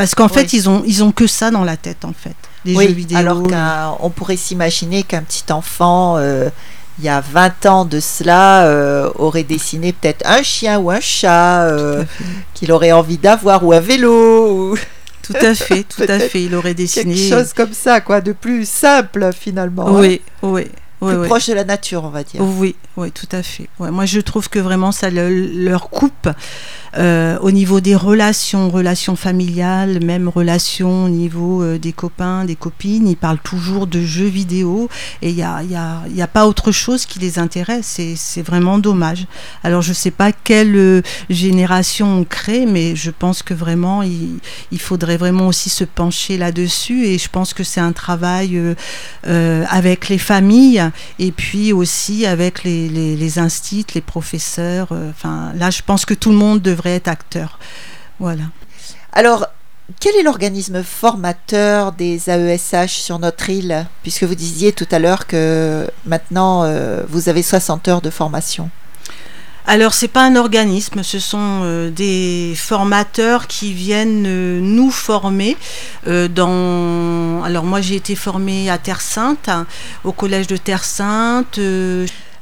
parce 0.00 0.14
qu'en 0.14 0.28
fait, 0.28 0.54
ils 0.54 0.66
ont, 0.70 0.82
ils 0.86 1.04
ont 1.04 1.12
que 1.12 1.26
ça 1.26 1.50
dans 1.50 1.62
la 1.62 1.76
tête, 1.76 2.06
en 2.06 2.14
fait. 2.14 2.34
Les 2.64 2.74
jeux 2.74 2.94
vidéo. 2.94 3.18
Alors 3.18 3.42
qu'on 3.42 4.08
pourrait 4.08 4.38
s'imaginer 4.38 5.02
qu'un 5.02 5.20
petit 5.20 5.52
enfant, 5.52 6.16
euh, 6.16 6.48
il 6.98 7.04
y 7.04 7.10
a 7.10 7.20
20 7.20 7.66
ans 7.66 7.84
de 7.84 8.00
cela, 8.00 8.64
euh, 8.64 9.10
aurait 9.16 9.42
dessiné 9.42 9.92
peut-être 9.92 10.26
un 10.26 10.42
chien 10.42 10.78
ou 10.78 10.90
un 10.90 11.00
chat 11.00 11.64
euh, 11.64 12.04
qu'il 12.54 12.72
aurait 12.72 12.92
envie 12.92 13.18
d'avoir, 13.18 13.62
ou 13.62 13.74
un 13.74 13.80
vélo. 13.80 14.74
Tout 15.22 15.34
à 15.34 15.54
fait, 15.54 15.84
tout 15.84 16.02
à 16.08 16.18
fait. 16.18 16.44
Il 16.44 16.54
aurait 16.56 16.74
dessiné. 16.74 17.14
Quelque 17.14 17.28
chose 17.28 17.52
comme 17.52 17.74
ça, 17.74 18.00
quoi, 18.00 18.20
de 18.20 18.32
plus 18.32 18.68
simple 18.68 19.30
finalement. 19.38 19.84
Oui, 19.90 20.22
hein. 20.24 20.38
oui. 20.42 20.66
Plus 21.00 21.26
proche 21.26 21.48
de 21.48 21.54
la 21.54 21.64
nature, 21.64 22.04
on 22.04 22.10
va 22.10 22.22
dire. 22.22 22.42
Oui, 22.42 22.76
oui, 22.96 23.10
tout 23.10 23.28
à 23.32 23.42
fait. 23.42 23.68
Ouais, 23.78 23.90
moi, 23.90 24.04
je 24.04 24.20
trouve 24.20 24.48
que 24.48 24.58
vraiment 24.58 24.92
ça 24.92 25.08
leur 25.10 25.88
coupe 25.88 26.28
euh, 26.98 27.38
au 27.40 27.52
niveau 27.52 27.80
des 27.80 27.94
relations, 27.94 28.68
relations 28.68 29.14
familiales, 29.14 30.04
même 30.04 30.28
relations 30.28 31.04
au 31.04 31.08
niveau 31.08 31.62
euh, 31.62 31.78
des 31.78 31.92
copains, 31.92 32.44
des 32.44 32.56
copines. 32.56 33.06
Ils 33.06 33.16
parlent 33.16 33.38
toujours 33.38 33.86
de 33.86 34.02
jeux 34.02 34.26
vidéo 34.26 34.88
et 35.22 35.30
il 35.30 35.36
n'y 35.36 35.42
a, 35.42 35.62
y 35.62 35.76
a, 35.76 36.02
y 36.08 36.20
a, 36.20 36.26
pas 36.26 36.46
autre 36.46 36.72
chose 36.72 37.06
qui 37.06 37.18
les 37.18 37.38
intéresse. 37.38 38.00
C'est 38.16 38.42
vraiment 38.42 38.78
dommage. 38.78 39.26
Alors 39.62 39.82
je 39.82 39.90
ne 39.90 39.94
sais 39.94 40.10
pas 40.10 40.32
quelle 40.32 40.76
euh, 40.76 41.02
génération 41.28 42.18
on 42.18 42.24
crée, 42.24 42.66
mais 42.66 42.96
je 42.96 43.10
pense 43.10 43.42
que 43.42 43.54
vraiment 43.54 44.02
il, 44.02 44.38
il 44.72 44.80
faudrait 44.80 45.16
vraiment 45.16 45.46
aussi 45.46 45.70
se 45.70 45.84
pencher 45.84 46.38
là-dessus 46.38 47.04
et 47.06 47.18
je 47.18 47.28
pense 47.28 47.54
que 47.54 47.62
c'est 47.62 47.80
un 47.80 47.92
travail 47.92 48.60
euh, 49.26 49.64
avec 49.68 50.08
les 50.08 50.18
familles 50.18 50.89
et 51.18 51.32
puis 51.32 51.72
aussi 51.72 52.26
avec 52.26 52.64
les, 52.64 52.88
les, 52.88 53.16
les 53.16 53.38
instituts, 53.38 53.94
les 53.94 54.00
professeurs. 54.00 54.88
Enfin 55.10 55.52
là, 55.56 55.70
je 55.70 55.82
pense 55.82 56.04
que 56.04 56.14
tout 56.14 56.30
le 56.30 56.36
monde 56.36 56.60
devrait 56.60 56.96
être 56.96 57.08
acteur. 57.08 57.58
Voilà. 58.18 58.44
Alors, 59.12 59.46
quel 59.98 60.14
est 60.16 60.22
l'organisme 60.22 60.82
formateur 60.82 61.92
des 61.92 62.30
AESH 62.30 62.92
sur 62.92 63.18
notre 63.18 63.50
île? 63.50 63.86
Puisque 64.02 64.22
vous 64.22 64.34
disiez 64.34 64.72
tout 64.72 64.86
à 64.90 64.98
l'heure 64.98 65.26
que 65.26 65.90
maintenant 66.04 66.62
euh, 66.62 67.02
vous 67.08 67.28
avez 67.28 67.42
60 67.42 67.88
heures 67.88 68.00
de 68.00 68.10
formation. 68.10 68.70
Alors 69.72 69.94
c'est 69.94 70.08
pas 70.08 70.24
un 70.24 70.34
organisme, 70.34 71.04
ce 71.04 71.20
sont 71.20 71.60
euh, 71.62 71.90
des 71.90 72.54
formateurs 72.56 73.46
qui 73.46 73.72
viennent 73.72 74.24
euh, 74.26 74.58
nous 74.60 74.90
former 74.90 75.56
dans. 76.04 77.44
Alors 77.44 77.62
moi 77.62 77.80
j'ai 77.80 77.94
été 77.94 78.16
formée 78.16 78.68
à 78.68 78.78
Terre 78.78 79.00
Sainte, 79.00 79.48
au 80.02 80.10
collège 80.10 80.48
de 80.48 80.56
Terre 80.56 80.82
Sainte. 80.82 81.60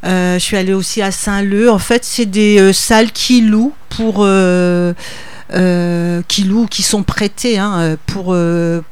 Euh, 0.04 0.34
je 0.34 0.38
suis 0.38 0.56
allée 0.56 0.74
aussi 0.74 1.02
à 1.02 1.10
Saint-Leu. 1.10 1.70
En 1.70 1.78
fait, 1.78 2.04
c'est 2.04 2.26
des 2.26 2.58
euh, 2.60 2.72
salles 2.72 3.10
qui 3.10 3.40
louent 3.40 3.74
pour 3.88 4.18
euh, 4.20 4.92
euh, 5.54 6.22
qui 6.28 6.44
louent, 6.44 6.66
qui 6.66 6.82
sont 6.82 7.02
prêtés 7.02 7.58
hein, 7.58 7.96
pour, 8.06 8.36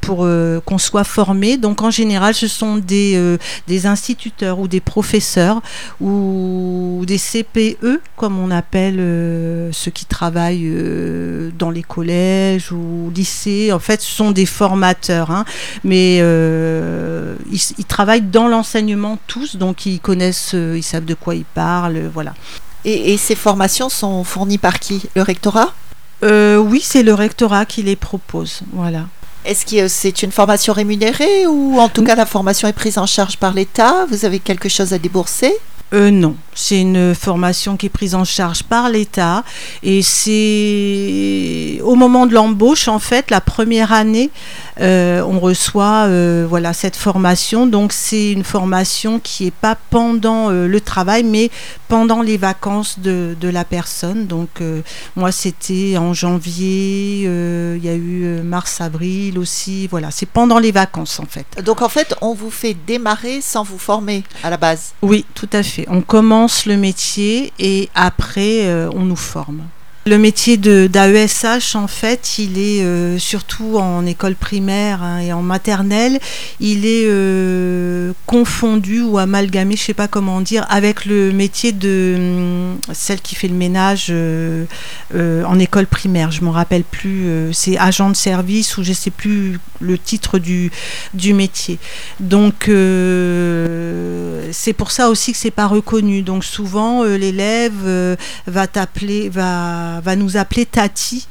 pour 0.00 0.28
qu'on 0.64 0.78
soit 0.78 1.04
formé. 1.04 1.56
Donc 1.56 1.82
en 1.82 1.90
général, 1.90 2.34
ce 2.34 2.48
sont 2.48 2.76
des, 2.76 3.36
des 3.66 3.86
instituteurs 3.86 4.58
ou 4.58 4.68
des 4.68 4.80
professeurs 4.80 5.62
ou 6.00 7.04
des 7.06 7.18
CPE, 7.18 8.00
comme 8.16 8.38
on 8.38 8.50
appelle 8.50 8.96
ceux 9.72 9.90
qui 9.90 10.06
travaillent 10.06 10.72
dans 11.58 11.70
les 11.70 11.82
collèges 11.82 12.72
ou 12.72 13.10
lycées. 13.14 13.72
En 13.72 13.78
fait, 13.78 14.00
ce 14.00 14.10
sont 14.10 14.30
des 14.30 14.46
formateurs, 14.46 15.30
hein. 15.30 15.44
mais 15.84 16.16
ils, 16.18 17.60
ils, 17.78 17.84
travaillent 17.84 18.22
dans 18.22 18.48
l'enseignement 18.48 19.18
tous, 19.26 19.56
donc 19.56 19.86
ils 19.86 20.00
connaissent, 20.00 20.54
ils 20.54 20.82
savent 20.82 21.04
de 21.04 21.14
quoi 21.14 21.34
ils 21.34 21.44
parlent, 21.44 22.10
voilà. 22.12 22.34
Et, 22.86 23.16
ces 23.16 23.34
formations 23.34 23.88
sont 23.88 24.22
fournies 24.22 24.58
par 24.58 24.78
qui? 24.78 25.02
Le 25.16 25.22
rectorat? 25.22 25.74
Euh, 26.22 26.56
Oui, 26.56 26.80
c'est 26.82 27.02
le 27.02 27.14
rectorat 27.14 27.66
qui 27.66 27.82
les 27.82 27.96
propose. 27.96 28.60
Voilà. 28.72 29.06
Est-ce 29.44 29.64
que 29.64 29.86
c'est 29.86 30.22
une 30.22 30.32
formation 30.32 30.72
rémunérée 30.72 31.46
ou 31.46 31.78
en 31.78 31.88
tout 31.88 32.02
cas 32.02 32.16
la 32.16 32.26
formation 32.26 32.66
est 32.66 32.72
prise 32.72 32.98
en 32.98 33.06
charge 33.06 33.36
par 33.36 33.54
l'État? 33.54 34.04
Vous 34.10 34.24
avez 34.24 34.40
quelque 34.40 34.68
chose 34.68 34.92
à 34.92 34.98
débourser? 34.98 35.54
Euh, 35.94 36.10
non, 36.10 36.34
c'est 36.56 36.80
une 36.80 37.14
formation 37.14 37.76
qui 37.76 37.86
est 37.86 37.90
prise 37.90 38.16
en 38.16 38.24
charge 38.24 38.64
par 38.64 38.88
l'État 38.88 39.44
et 39.82 40.02
c'est 40.02 41.80
au 41.82 41.94
moment 41.94 42.26
de 42.26 42.34
l'embauche 42.34 42.88
en 42.88 42.98
fait 42.98 43.30
la 43.30 43.40
première 43.40 43.92
année 43.92 44.30
euh, 44.80 45.22
on 45.22 45.38
reçoit 45.40 46.04
euh, 46.06 46.46
voilà 46.48 46.72
cette 46.72 46.96
formation. 46.96 47.66
Donc 47.66 47.92
c'est 47.92 48.32
une 48.32 48.44
formation 48.44 49.20
qui 49.20 49.46
est 49.46 49.50
pas 49.50 49.76
pendant 49.90 50.50
le 50.50 50.80
travail 50.80 51.24
mais 51.24 51.50
pendant 51.88 52.20
les 52.22 52.36
vacances 52.36 52.98
de, 52.98 53.36
de 53.40 53.48
la 53.48 53.64
personne. 53.64 54.26
Donc 54.26 54.62
moi 55.14 55.32
c'était 55.32 55.96
en 55.98 56.12
janvier 56.14 57.22
il 57.76 57.84
y 57.84 57.88
a 57.88 57.94
eu 57.94 58.40
mars 58.42 58.80
avril 58.80 59.38
aussi. 59.38 59.86
Voilà 59.86 60.10
c'est 60.10 60.26
pendant 60.26 60.58
les 60.58 60.72
vacances 60.72 61.20
en 61.20 61.26
fait. 61.26 61.46
Donc 61.64 61.82
en 61.82 61.88
fait 61.88 62.14
on 62.20 62.34
vous 62.34 62.50
fait 62.50 62.76
démarrer 62.86 63.40
sans 63.40 63.62
vous 63.62 63.78
former 63.78 64.24
à 64.42 64.50
la 64.50 64.56
base? 64.56 64.94
Oui 65.02 65.24
tout 65.34 65.50
à 65.52 65.62
fait. 65.62 65.86
On 65.88 66.00
commence 66.00 66.45
le 66.66 66.76
métier 66.76 67.52
et 67.58 67.88
après 67.94 68.66
euh, 68.66 68.90
on 68.94 69.04
nous 69.04 69.16
forme. 69.16 69.62
Le 70.08 70.18
métier 70.18 70.56
d'AESH, 70.56 71.74
en 71.74 71.88
fait, 71.88 72.38
il 72.38 72.60
est 72.60 72.80
euh, 72.84 73.18
surtout 73.18 73.76
en 73.76 74.06
école 74.06 74.36
primaire 74.36 75.02
hein, 75.02 75.18
et 75.18 75.32
en 75.32 75.42
maternelle, 75.42 76.20
il 76.60 76.86
est 76.86 77.06
euh, 77.08 78.12
confondu 78.24 79.00
ou 79.00 79.18
amalgamé, 79.18 79.74
je 79.74 79.82
ne 79.82 79.86
sais 79.86 79.94
pas 79.94 80.06
comment 80.06 80.40
dire, 80.40 80.64
avec 80.68 81.06
le 81.06 81.32
métier 81.32 81.72
de 81.72 82.14
hum, 82.16 82.78
celle 82.92 83.20
qui 83.20 83.34
fait 83.34 83.48
le 83.48 83.56
ménage 83.56 84.06
euh, 84.10 84.64
en 85.12 85.58
école 85.58 85.88
primaire. 85.88 86.30
Je 86.30 86.40
ne 86.40 86.46
me 86.46 86.50
rappelle 86.52 86.84
plus, 86.84 87.26
c'est 87.52 87.76
agent 87.76 88.10
de 88.10 88.14
service 88.14 88.78
ou 88.78 88.84
je 88.84 88.90
ne 88.90 88.94
sais 88.94 89.10
plus 89.10 89.58
le 89.80 89.98
titre 89.98 90.38
du, 90.38 90.70
du 91.14 91.34
métier. 91.34 91.80
Donc, 92.20 92.70
c'est 94.52 94.72
pour 94.72 94.92
ça 94.92 95.08
aussi 95.08 95.32
que 95.32 95.38
c'est 95.38 95.50
pas 95.50 95.66
reconnu. 95.66 96.22
Donc, 96.22 96.44
souvent, 96.44 97.02
l'élève 97.02 98.16
va 98.46 98.68
t'appeler, 98.68 99.30
va 99.30 99.95
va, 100.00 100.16
nous 100.16 100.36
appeler 100.36 100.66
Tati. 100.66 101.26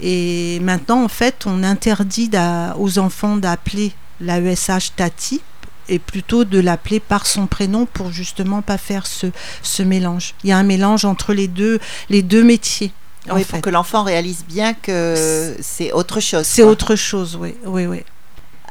Et 0.00 0.58
maintenant, 0.60 1.04
en 1.04 1.08
fait, 1.08 1.44
on 1.46 1.62
interdit 1.62 2.30
aux 2.78 2.98
enfants 2.98 3.36
d'appeler 3.36 3.92
l'AESH 4.20 4.92
Tati 4.96 5.40
et 5.88 5.98
plutôt 5.98 6.44
de 6.44 6.60
l'appeler 6.60 7.00
par 7.00 7.26
son 7.26 7.46
prénom 7.46 7.84
pour 7.86 8.12
justement 8.12 8.62
pas 8.62 8.78
faire 8.78 9.06
ce, 9.06 9.26
ce 9.62 9.82
mélange. 9.82 10.34
Il 10.44 10.50
y 10.50 10.52
a 10.52 10.58
un 10.58 10.62
mélange 10.62 11.04
entre 11.04 11.34
les 11.34 11.48
deux, 11.48 11.80
les 12.08 12.22
deux 12.22 12.44
métiers. 12.44 12.92
Oui, 13.30 13.44
pour 13.44 13.60
que 13.60 13.70
l'enfant 13.70 14.02
réalise 14.02 14.44
bien 14.48 14.72
que 14.72 15.54
c'est 15.60 15.92
autre 15.92 16.20
chose. 16.20 16.46
C'est 16.46 16.62
autre 16.62 16.96
chose, 16.96 17.36
oui, 17.38 17.54
oui, 17.66 17.86
oui. 17.86 18.02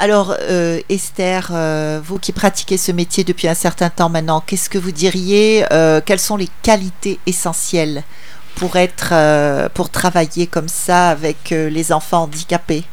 Alors, 0.02 0.34
euh, 0.40 0.80
Esther, 0.88 1.50
euh, 1.52 2.00
vous 2.02 2.20
qui 2.20 2.32
pratiquez 2.32 2.78
ce 2.78 2.94
métier 2.94 3.26
depuis 3.26 3.50
un 3.50 3.54
certain 3.54 3.90
temps 3.90 4.08
maintenant, 4.08 4.40
qu'est-ce 4.40 4.70
que 4.70 4.78
vous 4.78 4.94
diriez 4.94 5.66
euh, 5.74 6.00
Quelles 6.04 6.22
sont 6.22 6.38
les 6.38 6.48
qualités 6.64 7.20
essentielles 7.26 8.04
pour 8.60 8.76
être, 8.76 9.10
euh, 9.14 9.70
pour 9.74 9.90
travailler 9.90 10.46
comme 10.46 10.68
ça 10.68 11.10
avec 11.10 11.54
euh, 11.54 11.70
les 11.70 11.94
enfants 11.94 12.24
handicapés? 12.24 12.84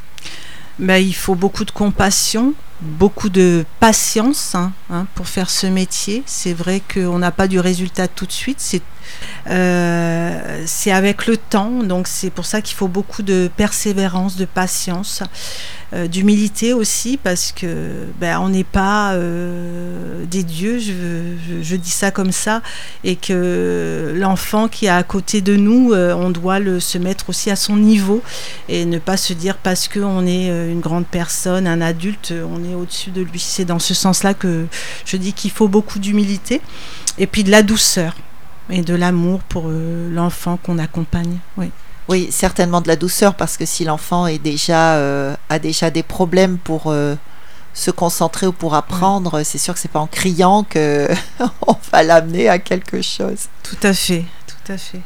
Ben, 0.79 0.97
il 0.97 1.13
faut 1.13 1.35
beaucoup 1.35 1.65
de 1.65 1.71
compassion, 1.71 2.53
beaucoup 2.81 3.29
de 3.29 3.65
patience 3.81 4.55
hein, 4.55 4.71
hein, 4.89 5.07
pour 5.13 5.27
faire 5.27 5.49
ce 5.49 5.67
métier. 5.67 6.23
C'est 6.25 6.53
vrai 6.53 6.81
qu'on 6.93 7.19
n'a 7.19 7.31
pas 7.31 7.49
du 7.49 7.59
résultat 7.59 8.07
tout 8.07 8.25
de 8.25 8.31
suite. 8.31 8.61
Euh, 9.49 10.63
c'est 10.65 10.91
avec 10.91 11.25
le 11.25 11.37
temps, 11.37 11.83
donc 11.83 12.07
c'est 12.07 12.29
pour 12.29 12.45
ça 12.45 12.61
qu'il 12.61 12.75
faut 12.75 12.87
beaucoup 12.87 13.23
de 13.23 13.49
persévérance, 13.55 14.35
de 14.35 14.45
patience, 14.45 15.23
euh, 15.93 16.07
d'humilité 16.07 16.73
aussi, 16.73 17.17
parce 17.21 17.53
que 17.53 18.07
ben, 18.19 18.39
on 18.41 18.49
n'est 18.49 18.65
pas 18.65 19.13
euh, 19.13 20.25
des 20.25 20.43
dieux, 20.43 20.79
je, 20.79 21.75
dis 21.75 21.91
ça 21.91 22.11
comme 22.11 22.33
ça, 22.33 22.61
et 23.05 23.15
que 23.15 24.13
l'enfant 24.15 24.67
qui 24.67 24.87
est 24.87 24.89
à 24.89 25.03
côté 25.03 25.41
de 25.41 25.55
nous, 25.55 25.93
on 25.93 26.29
doit 26.29 26.59
le, 26.59 26.79
se 26.79 26.97
mettre 26.97 27.29
aussi 27.29 27.49
à 27.49 27.55
son 27.55 27.77
niveau 27.77 28.21
et 28.67 28.85
ne 28.85 28.99
pas 28.99 29.15
se 29.15 29.31
dire 29.31 29.57
parce 29.57 29.87
qu'on 29.87 30.25
est 30.25 30.47
une 30.47 30.81
grande 30.81 31.05
personne, 31.05 31.67
un 31.67 31.79
adulte, 31.79 32.33
on 32.33 32.69
est 32.69 32.75
au-dessus 32.75 33.11
de 33.11 33.21
lui. 33.21 33.39
C'est 33.39 33.65
dans 33.65 33.79
ce 33.79 33.93
sens-là 33.93 34.33
que 34.33 34.65
je 35.05 35.15
dis 35.15 35.33
qu'il 35.33 35.51
faut 35.51 35.67
beaucoup 35.67 35.99
d'humilité 35.99 36.61
et 37.17 37.27
puis 37.27 37.43
de 37.43 37.51
la 37.51 37.63
douceur 37.63 38.15
et 38.69 38.81
de 38.81 38.95
l'amour 38.95 39.39
pour 39.41 39.65
euh, 39.67 40.09
l'enfant 40.13 40.57
qu'on 40.57 40.79
accompagne. 40.79 41.37
Oui. 41.57 41.71
oui, 42.09 42.27
certainement 42.31 42.81
de 42.81 42.87
la 42.87 42.95
douceur 42.95 43.35
parce 43.35 43.57
que 43.57 43.65
si 43.65 43.85
l'enfant 43.85 44.27
est 44.27 44.39
déjà 44.39 44.95
euh, 44.95 45.35
a 45.49 45.59
déjà 45.59 45.89
des 45.89 46.03
problèmes 46.03 46.57
pour 46.57 46.83
euh, 46.87 47.15
se 47.73 47.91
concentrer 47.91 48.47
ou 48.47 48.51
pour 48.51 48.75
apprendre, 48.75 49.43
c'est 49.43 49.57
sûr 49.57 49.73
que 49.73 49.79
c'est 49.79 49.91
pas 49.91 49.99
en 49.99 50.07
criant 50.07 50.63
que 50.63 51.07
on 51.67 51.75
va 51.91 52.03
l'amener 52.03 52.49
à 52.49 52.59
quelque 52.59 53.01
chose. 53.01 53.47
Tout 53.63 53.87
à 53.87 53.93
fait, 53.93 54.25
tout 54.47 54.71
à 54.71 54.77
fait. 54.77 55.01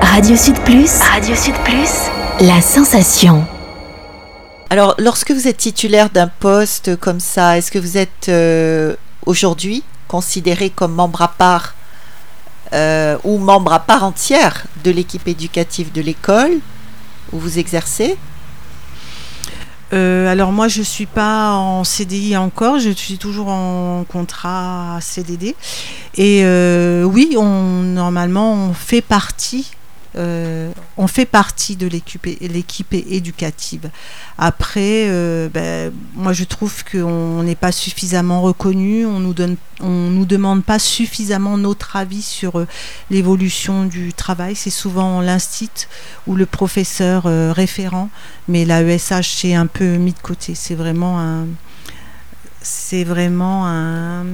Radio 0.00 0.36
Sud 0.36 0.58
Plus, 0.60 1.00
Radio 1.00 1.34
Sud 1.34 1.54
Plus, 1.64 2.10
la 2.40 2.60
sensation. 2.60 3.44
Alors, 4.70 4.94
lorsque 4.98 5.30
vous 5.30 5.48
êtes 5.48 5.56
titulaire 5.56 6.10
d'un 6.10 6.28
poste 6.28 6.96
comme 6.96 7.20
ça, 7.20 7.58
est-ce 7.58 7.70
que 7.70 7.78
vous 7.78 7.96
êtes 7.96 8.30
aujourd'hui 9.26 9.82
considéré 10.08 10.70
comme 10.70 10.94
membre 10.94 11.22
à 11.22 11.28
part 11.28 11.74
euh, 12.72 13.18
ou 13.24 13.38
membre 13.38 13.72
à 13.72 13.80
part 13.80 14.04
entière 14.04 14.66
de 14.82 14.90
l'équipe 14.90 15.26
éducative 15.28 15.92
de 15.92 16.00
l'école 16.00 16.58
où 17.32 17.38
vous 17.38 17.58
exercez 17.58 18.16
euh, 19.92 20.26
alors 20.26 20.50
moi 20.50 20.66
je 20.66 20.80
ne 20.80 20.84
suis 20.84 21.06
pas 21.06 21.52
en 21.52 21.84
CDI 21.84 22.36
encore, 22.36 22.80
je 22.80 22.90
suis 22.90 23.16
toujours 23.16 23.48
en 23.48 24.04
contrat 24.08 24.98
CDD. 25.00 25.54
Et 26.16 26.40
euh, 26.44 27.04
oui, 27.04 27.36
on, 27.38 27.82
normalement 27.82 28.54
on 28.54 28.74
fait 28.74 29.02
partie 29.02 29.70
euh, 30.16 30.72
on 30.96 31.06
fait 31.06 31.24
partie 31.24 31.76
de 31.76 31.88
l'équipe 31.88 32.92
éducative. 32.92 33.90
Après, 34.38 35.08
euh, 35.08 35.48
ben, 35.48 35.92
moi 36.14 36.32
je 36.32 36.44
trouve 36.44 36.84
qu'on 36.84 37.42
n'est 37.42 37.56
pas 37.56 37.72
suffisamment 37.72 38.40
reconnu, 38.40 39.06
on 39.06 39.18
nous 39.18 39.34
donne, 39.34 39.56
on 39.80 40.10
nous 40.10 40.24
demande 40.24 40.62
pas 40.64 40.78
suffisamment 40.78 41.56
notre 41.56 41.96
avis 41.96 42.22
sur 42.22 42.60
euh, 42.60 42.66
l'évolution 43.10 43.86
du 43.86 44.12
travail. 44.12 44.54
C'est 44.54 44.70
souvent 44.70 45.20
l'instit 45.20 45.88
ou 46.26 46.36
le 46.36 46.46
professeur 46.46 47.24
référent, 47.54 48.08
mais 48.48 48.64
la 48.64 48.82
ESH 48.82 49.28
c'est 49.36 49.54
un 49.54 49.66
peu 49.66 49.96
mis 49.96 50.12
de 50.12 50.18
côté. 50.18 50.54
C'est 50.54 50.74
vraiment 50.74 51.20
un, 51.20 51.46
c'est 52.62 53.04
vraiment 53.04 53.66
un 53.66 54.24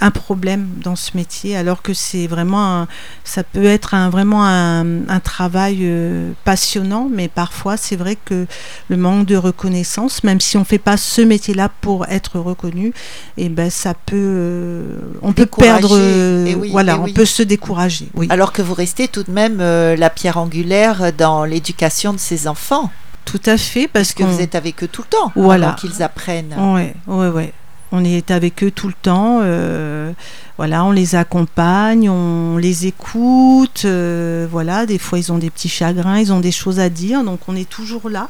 un 0.00 0.10
problème 0.10 0.68
dans 0.82 0.96
ce 0.96 1.16
métier, 1.16 1.56
alors 1.56 1.82
que 1.82 1.92
c'est 1.92 2.26
vraiment, 2.26 2.86
ça 3.24 3.44
peut 3.44 3.64
être 3.64 3.94
un, 3.94 4.08
vraiment 4.08 4.44
un, 4.44 5.20
travail 5.22 5.80
euh, 5.82 6.32
passionnant, 6.44 7.08
mais 7.12 7.28
parfois 7.28 7.76
c'est 7.76 7.96
vrai 7.96 8.16
que 8.24 8.46
le 8.88 8.96
manque 8.96 9.26
de 9.26 9.36
reconnaissance, 9.36 10.24
même 10.24 10.40
si 10.40 10.56
on 10.56 10.64
fait 10.64 10.78
pas 10.78 10.96
ce 10.96 11.20
métier-là 11.20 11.70
pour 11.80 12.06
être 12.08 12.38
reconnu, 12.38 12.88
et 13.36 13.44
eh 13.44 13.48
ben 13.50 13.68
ça 13.68 13.92
peut, 13.94 14.16
euh, 14.16 14.96
on 15.20 15.32
peut 15.32 15.46
perdre, 15.46 15.90
euh, 15.92 16.54
voilà, 16.70 16.98
on 16.98 17.12
peut 17.12 17.26
se 17.26 17.42
décourager. 17.42 18.08
Oui. 18.14 18.26
Alors 18.30 18.52
que 18.52 18.62
vous 18.62 18.74
restez 18.74 19.08
tout 19.08 19.22
de 19.22 19.30
même 19.30 19.58
la 19.58 20.10
pierre 20.10 20.38
angulaire 20.38 21.12
dans 21.12 21.44
l'éducation 21.44 22.12
de 22.12 22.18
ces 22.18 22.48
enfants. 22.48 22.90
Tout 23.26 23.40
à 23.46 23.58
fait, 23.58 23.86
parce 23.86 24.12
que 24.12 24.24
vous 24.24 24.40
êtes 24.40 24.54
avec 24.54 24.82
eux 24.82 24.88
tout 24.88 25.02
le 25.02 25.08
temps, 25.08 25.32
voilà, 25.36 25.76
qu'ils 25.78 26.02
apprennent. 26.02 26.54
Ouais, 26.58 26.94
ouais, 27.06 27.28
ouais. 27.28 27.52
On 27.92 28.04
est 28.04 28.30
avec 28.30 28.62
eux 28.62 28.70
tout 28.70 28.86
le 28.86 28.94
temps. 28.94 29.40
Euh, 29.42 30.12
voilà, 30.58 30.84
on 30.84 30.92
les 30.92 31.16
accompagne, 31.16 32.08
on 32.08 32.56
les 32.56 32.86
écoute. 32.86 33.82
Euh, 33.84 34.46
voilà, 34.50 34.86
des 34.86 34.98
fois 34.98 35.18
ils 35.18 35.32
ont 35.32 35.38
des 35.38 35.50
petits 35.50 35.68
chagrins, 35.68 36.18
ils 36.18 36.32
ont 36.32 36.40
des 36.40 36.52
choses 36.52 36.78
à 36.78 36.88
dire, 36.88 37.24
donc 37.24 37.40
on 37.48 37.56
est 37.56 37.68
toujours 37.68 38.08
là, 38.08 38.28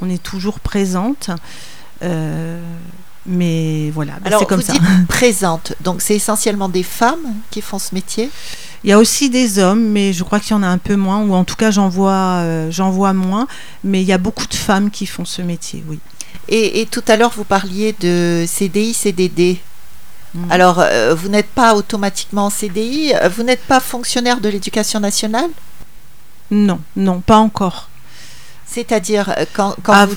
on 0.00 0.10
est 0.10 0.22
toujours 0.22 0.58
présente. 0.58 1.30
Euh, 2.02 2.60
mais 3.26 3.90
voilà, 3.90 4.14
bah, 4.22 4.30
c'est 4.38 4.46
comme 4.46 4.62
ça. 4.62 4.72
Dites 4.72 4.82
présente, 5.08 5.74
donc 5.82 6.02
c'est 6.02 6.14
essentiellement 6.14 6.68
des 6.68 6.82
femmes 6.82 7.34
qui 7.50 7.60
font 7.60 7.78
ce 7.78 7.94
métier? 7.94 8.30
Il 8.84 8.90
y 8.90 8.92
a 8.92 8.98
aussi 8.98 9.30
des 9.30 9.58
hommes, 9.58 9.88
mais 9.88 10.12
je 10.12 10.22
crois 10.22 10.38
qu'il 10.38 10.52
y 10.52 10.54
en 10.54 10.62
a 10.62 10.68
un 10.68 10.78
peu 10.78 10.94
moins, 10.94 11.20
ou 11.20 11.34
en 11.34 11.44
tout 11.44 11.56
cas 11.56 11.70
j'en 11.70 11.88
vois, 11.88 12.44
j'en 12.70 12.90
vois 12.90 13.12
moins. 13.12 13.48
Mais 13.82 14.00
il 14.00 14.06
y 14.06 14.12
a 14.12 14.18
beaucoup 14.18 14.46
de 14.46 14.54
femmes 14.54 14.90
qui 14.90 15.06
font 15.06 15.24
ce 15.24 15.42
métier, 15.42 15.82
oui. 15.88 15.98
Et, 16.48 16.80
et 16.80 16.86
tout 16.86 17.04
à 17.08 17.16
l'heure, 17.16 17.32
vous 17.34 17.44
parliez 17.44 17.94
de 18.00 18.44
CDI, 18.46 18.94
CDD. 18.94 19.60
Mm. 20.34 20.52
Alors, 20.52 20.78
euh, 20.80 21.14
vous 21.14 21.28
n'êtes 21.28 21.48
pas 21.48 21.74
automatiquement 21.74 22.46
en 22.46 22.50
CDI, 22.50 23.14
euh, 23.14 23.28
vous 23.28 23.42
n'êtes 23.42 23.64
pas 23.64 23.80
fonctionnaire 23.80 24.40
de 24.40 24.48
l'éducation 24.48 25.00
nationale? 25.00 25.50
Non, 26.50 26.80
non, 26.96 27.20
pas 27.20 27.38
encore. 27.38 27.88
C'est-à-dire, 28.66 29.30
euh, 29.36 29.44
quand, 29.52 29.74
quand 29.82 29.92
Ah, 29.92 30.06
vous... 30.06 30.16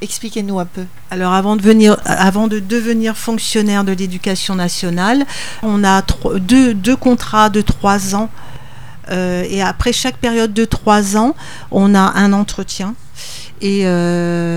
Expliquez-nous 0.00 0.58
un 0.58 0.66
peu. 0.66 0.84
Alors 1.10 1.32
avant 1.32 1.56
de, 1.56 1.62
venir, 1.62 1.96
avant 2.04 2.46
de 2.46 2.58
devenir 2.58 3.16
fonctionnaire 3.16 3.84
de 3.84 3.92
l'éducation 3.92 4.54
nationale, 4.54 5.24
on 5.62 5.82
a 5.82 6.02
deux, 6.36 6.74
deux 6.74 6.96
contrats 6.96 7.48
de 7.48 7.62
trois 7.62 8.14
ans. 8.14 8.28
Euh, 9.10 9.44
et 9.48 9.62
après 9.62 9.94
chaque 9.94 10.18
période 10.18 10.52
de 10.52 10.66
trois 10.66 11.16
ans, 11.16 11.34
on 11.70 11.94
a 11.94 12.00
un 12.00 12.34
entretien. 12.34 12.94
Et 13.66 13.86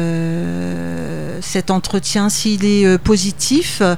euh, 0.08 1.40
cet 1.42 1.72
entretien, 1.72 2.30
s'il 2.30 2.66
est 2.66 2.86
euh, 2.86 2.98
positif, 2.98 3.82
euh, 3.82 3.96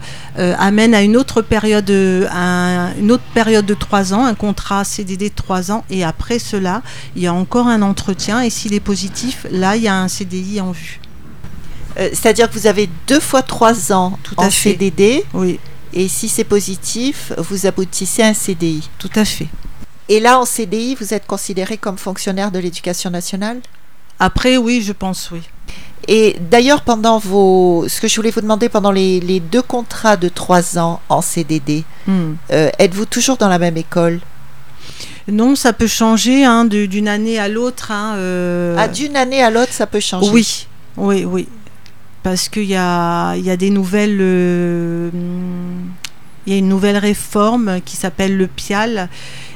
amène 0.59 0.93
à 0.93 1.01
une 1.01 1.17
autre 1.17 1.41
période, 1.41 1.89
un- 1.89 2.93
une 2.99 3.11
autre 3.11 3.23
période 3.33 3.65
de 3.65 3.73
trois 3.73 4.13
ans, 4.13 4.23
un 4.25 4.35
contrat 4.35 4.83
CDD 4.83 5.29
de 5.29 5.35
trois 5.35 5.71
ans. 5.71 5.83
Et 5.89 6.03
après 6.03 6.37
cela, 6.37 6.83
il 7.15 7.23
y 7.23 7.27
a 7.27 7.33
encore 7.33 7.67
un 7.67 7.81
entretien. 7.81 8.41
Et 8.41 8.49
s'il 8.51 8.73
est 8.75 8.79
positif, 8.79 9.47
là, 9.51 9.75
il 9.75 9.83
y 9.83 9.87
a 9.87 9.95
un 9.95 10.07
CDI 10.07 10.61
en 10.61 10.71
vue. 10.71 10.99
Euh, 11.97 12.09
C'est-à-dire 12.13 12.47
que 12.49 12.53
vous 12.59 12.67
avez 12.67 12.87
deux 13.07 13.19
fois 13.19 13.41
trois 13.41 13.91
ans 13.91 14.19
Tout 14.23 14.35
à 14.37 14.43
en 14.45 14.51
fait. 14.51 14.71
CDD, 14.73 15.23
Oui, 15.33 15.59
et 15.91 16.07
si 16.07 16.29
c'est 16.29 16.43
positif, 16.43 17.33
vous 17.37 17.65
aboutissez 17.65 18.21
à 18.21 18.27
un 18.27 18.33
CDI. 18.35 18.87
tout 18.99 19.09
à 19.15 19.25
fait. 19.25 19.47
Et 20.07 20.19
là, 20.19 20.39
en 20.39 20.45
CDI, 20.45 20.95
vous 20.99 21.13
êtes 21.15 21.25
considéré 21.25 21.77
comme 21.77 21.97
fonctionnaire 21.97 22.51
de 22.51 22.59
l'éducation 22.59 23.09
nationale? 23.09 23.59
Après, 24.19 24.57
oui, 24.57 24.81
je 24.85 24.91
pense, 24.93 25.29
oui. 25.31 25.41
Et 26.07 26.37
d'ailleurs, 26.49 26.81
pendant 26.81 27.19
vos, 27.19 27.85
ce 27.87 28.01
que 28.01 28.07
je 28.07 28.15
voulais 28.15 28.31
vous 28.31 28.41
demander, 28.41 28.67
pendant 28.69 28.91
les, 28.91 29.19
les 29.19 29.39
deux 29.39 29.61
contrats 29.61 30.17
de 30.17 30.27
trois 30.29 30.77
ans 30.79 31.01
en 31.09 31.21
CDD, 31.21 31.83
Hmm. 32.07 32.33
euh, 32.51 32.69
êtes-vous 32.79 33.05
toujours 33.05 33.37
dans 33.37 33.49
la 33.49 33.59
même 33.59 33.77
école? 33.77 34.19
Non, 35.31 35.55
ça 35.55 35.73
peut 35.73 35.85
changer 35.87 36.43
hein, 36.43 36.65
d'une 36.65 37.07
année 37.07 37.37
à 37.37 37.47
l'autre. 37.47 37.91
hein, 37.91 38.15
euh, 38.15 38.75
Ah, 38.79 38.87
d'une 38.87 39.15
année 39.15 39.43
à 39.43 39.51
l'autre, 39.51 39.71
ça 39.73 39.85
peut 39.85 39.99
changer. 39.99 40.31
Oui, 40.31 40.67
oui, 40.97 41.23
oui. 41.25 41.47
Parce 42.23 42.49
qu'il 42.49 42.63
y 42.65 42.75
a, 42.75 43.35
y 43.35 43.51
a 43.51 43.55
des 43.57 43.69
nouvelles. 43.69 44.17
euh, 44.19 45.09
hmm, 45.11 45.89
il 46.47 46.53
y 46.53 46.55
a 46.55 46.59
une 46.59 46.69
nouvelle 46.69 46.97
réforme 46.97 47.79
qui 47.85 47.95
s'appelle 47.95 48.35
le 48.35 48.47
PIAL. 48.47 49.07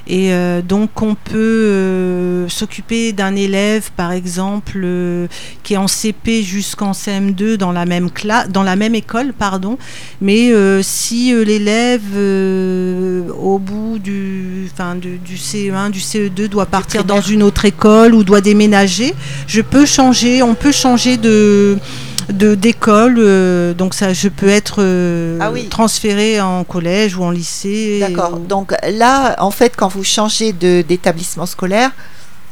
Et 0.05 0.33
euh, 0.33 0.61
donc, 0.61 1.01
on 1.01 1.15
peut 1.15 1.37
euh, 1.37 2.49
s'occuper 2.49 3.13
d'un 3.13 3.35
élève, 3.35 3.89
par 3.95 4.11
exemple, 4.11 4.81
euh, 4.83 5.27
qui 5.63 5.75
est 5.75 5.77
en 5.77 5.87
CP 5.87 6.43
jusqu'en 6.43 6.91
CM2 6.91 7.55
dans 7.55 7.71
la 7.71 7.85
même 7.85 8.11
classe, 8.11 8.49
dans 8.49 8.63
la 8.63 8.75
même 8.75 8.95
école, 8.95 9.31
pardon. 9.31 9.77
Mais 10.19 10.51
euh, 10.51 10.81
si 10.83 11.33
euh, 11.33 11.45
l'élève, 11.45 12.01
euh, 12.15 13.29
au 13.41 13.59
bout 13.59 13.97
du, 13.97 14.69
enfin, 14.73 14.95
du, 14.95 15.17
du 15.19 15.37
CE1, 15.37 15.89
du 15.89 15.99
CE2, 15.99 16.47
doit 16.47 16.65
partir 16.65 17.05
dans 17.05 17.21
une 17.21 17.41
autre 17.41 17.63
école 17.63 18.13
ou 18.13 18.25
doit 18.25 18.41
déménager, 18.41 19.13
je 19.47 19.61
peux 19.61 19.85
changer, 19.85 20.43
on 20.43 20.53
peut 20.53 20.73
changer 20.73 21.15
de 21.15 21.77
de 22.29 22.55
d'école, 22.55 23.15
euh, 23.19 23.73
donc 23.73 23.93
ça, 23.93 24.13
je 24.13 24.29
peux 24.29 24.49
être 24.49 24.75
euh, 24.79 25.37
Ah 25.41 25.51
oui. 25.51 25.67
transféré 25.69 26.39
en 26.41 26.63
collège 26.63 27.15
ou 27.17 27.23
en 27.23 27.31
lycée. 27.31 27.99
D'accord. 27.99 28.33
ou- 28.35 28.45
Donc 28.45 28.73
là, 28.91 29.35
en 29.39 29.51
fait, 29.51 29.73
quand 29.75 29.87
vous 29.87 30.03
changez 30.03 30.53
de- 30.53 30.83
d'établissement 30.87 31.45
scolaire, 31.45 31.91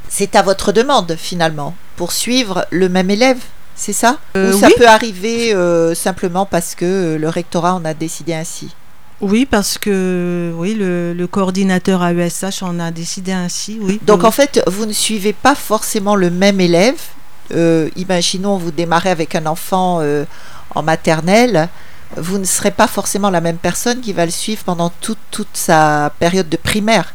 c'est 0.10 0.36
à 0.36 0.42
votre 0.42 0.72
demande 0.72 1.16
finalement 1.18 1.76
pour 1.96 2.12
suivre 2.12 2.66
le 2.72 2.90
même 2.90 3.10
élève, 3.10 3.38
c'est 3.76 3.94
ça? 3.94 4.18
Euh, 4.36 4.54
Ou 4.54 4.60
ça 4.60 4.68
oui. 4.68 4.74
peut 4.78 4.88
arriver 4.88 5.56
simplement 5.96 6.46
parce 6.46 6.76
que 6.76 7.16
le 7.20 7.30
rectorat 7.30 7.76
en 7.76 7.86
a 7.86 7.94
décidé 7.94 8.34
ainsi? 8.34 8.76
Oui, 9.22 9.46
parce 9.46 9.78
que 9.78 10.52
oui, 10.56 10.74
le, 10.74 11.14
le 11.14 11.28
coordinateur 11.28 12.04
AESH 12.04 12.64
en 12.64 12.80
a 12.80 12.90
décidé 12.90 13.32
ainsi. 13.32 13.78
Oui. 13.80 14.00
Donc 14.06 14.22
oui. 14.22 14.26
en 14.26 14.32
fait, 14.32 14.62
vous 14.68 14.86
ne 14.88 14.94
suivez 14.94 15.32
pas 15.34 15.54
forcément 15.56 16.16
le 16.16 16.30
même 16.32 16.60
élève. 16.60 17.00
Euh, 17.54 17.90
imaginons, 17.96 18.58
vous 18.58 18.72
démarrez 18.72 19.10
avec 19.10 19.36
un 19.36 19.46
enfant 19.46 20.00
euh, 20.02 20.26
en 20.76 20.84
maternelle. 20.84 21.70
Vous 22.18 22.38
ne 22.38 22.44
serez 22.44 22.72
pas 22.72 22.88
forcément 22.88 23.30
la 23.30 23.42
même 23.42 23.58
personne 23.58 24.02
qui 24.02 24.14
va 24.14 24.26
le 24.26 24.32
suivre 24.32 24.64
pendant 24.64 24.92
toute, 25.02 25.20
toute 25.32 25.48
sa 25.54 26.12
période 26.20 26.50
de 26.50 26.58
primaire. 26.58 27.14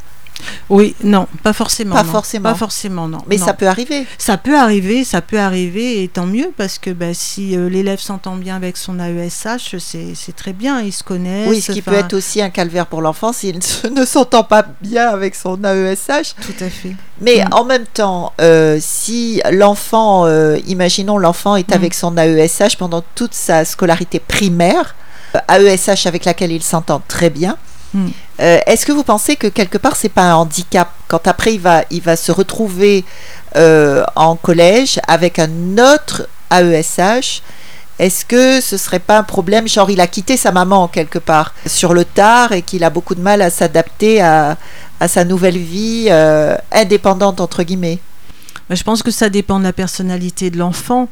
Oui, 0.69 0.95
non, 1.03 1.27
pas 1.43 1.53
forcément. 1.53 1.95
Pas 1.95 2.03
non. 2.03 2.11
forcément. 2.11 2.49
Pas 2.51 2.55
forcément, 2.57 3.07
non. 3.07 3.19
Mais 3.27 3.37
non. 3.37 3.45
ça 3.45 3.53
peut 3.53 3.67
arriver. 3.67 4.05
Ça 4.17 4.37
peut 4.37 4.57
arriver, 4.57 5.03
ça 5.03 5.21
peut 5.21 5.39
arriver, 5.39 6.03
et 6.03 6.07
tant 6.07 6.25
mieux, 6.25 6.51
parce 6.57 6.77
que 6.77 6.89
bah, 6.91 7.13
si 7.13 7.55
euh, 7.55 7.69
l'élève 7.69 7.99
s'entend 7.99 8.35
bien 8.35 8.55
avec 8.55 8.77
son 8.77 8.99
AESH, 8.99 9.77
c'est 9.79 10.13
c'est 10.15 10.35
très 10.35 10.53
bien, 10.53 10.81
ils 10.81 10.91
se 10.93 11.03
connaissent. 11.03 11.49
Oui, 11.49 11.61
ce 11.61 11.71
qui 11.71 11.81
peut 11.81 11.93
être 11.93 12.13
aussi 12.13 12.41
un 12.41 12.49
calvaire 12.49 12.85
pour 12.87 13.01
l'enfant 13.01 13.33
s'il 13.33 13.59
ne 13.91 14.05
s'entend 14.05 14.43
pas 14.43 14.65
bien 14.81 15.09
avec 15.09 15.35
son 15.35 15.57
AESH. 15.63 16.35
Tout 16.41 16.63
à 16.63 16.69
fait. 16.69 16.95
Mais 17.21 17.43
Mm. 17.45 17.53
en 17.53 17.63
même 17.65 17.85
temps, 17.85 18.33
euh, 18.41 18.77
si 18.79 19.41
l'enfant, 19.51 20.25
euh, 20.25 20.57
imaginons 20.67 21.17
l'enfant 21.17 21.55
est 21.55 21.69
Mm. 21.71 21.73
avec 21.73 21.93
son 21.93 22.15
AESH 22.17 22.77
pendant 22.77 23.03
toute 23.15 23.33
sa 23.33 23.65
scolarité 23.65 24.19
primaire, 24.19 24.95
AESH 25.49 26.05
avec 26.07 26.25
laquelle 26.25 26.51
il 26.51 26.63
s'entend 26.63 27.01
très 27.07 27.29
bien, 27.29 27.57
Mm. 27.93 28.07
Euh, 28.39 28.59
est-ce 28.65 28.85
que 28.85 28.91
vous 28.91 29.03
pensez 29.03 29.35
que 29.35 29.47
quelque 29.47 29.77
part 29.77 29.95
c'est 29.95 30.09
pas 30.09 30.31
un 30.31 30.35
handicap 30.35 30.89
quand 31.07 31.27
après 31.27 31.53
il 31.55 31.59
va, 31.59 31.83
il 31.89 32.01
va 32.01 32.15
se 32.15 32.31
retrouver 32.31 33.03
euh, 33.55 34.03
en 34.15 34.35
collège 34.35 34.99
avec 35.07 35.39
un 35.39 35.77
autre 35.77 36.27
AESH 36.51 37.41
est-ce 37.99 38.25
que 38.25 38.61
ce 38.61 38.77
serait 38.77 38.99
pas 38.99 39.17
un 39.17 39.23
problème, 39.23 39.67
genre 39.67 39.89
il 39.89 39.99
a 40.01 40.07
quitté 40.07 40.37
sa 40.37 40.51
maman 40.51 40.87
quelque 40.87 41.17
part 41.17 41.55
sur 41.65 41.95
le 41.95 42.05
tard 42.05 42.51
et 42.51 42.61
qu'il 42.61 42.83
a 42.83 42.91
beaucoup 42.91 43.15
de 43.15 43.21
mal 43.21 43.41
à 43.41 43.49
s'adapter 43.49 44.21
à, 44.21 44.57
sa 45.07 45.23
nouvelle 45.23 45.57
vie 45.57 46.07
euh, 46.09 46.55
indépendante 46.71 47.41
entre 47.41 47.63
guillemets 47.63 47.99
Je 48.69 48.83
pense 48.83 49.01
que 49.01 49.11
ça 49.11 49.29
dépend 49.29 49.59
de 49.59 49.63
la 49.63 49.73
personnalité 49.73 50.49
de 50.49 50.57
l'enfant. 50.57 51.07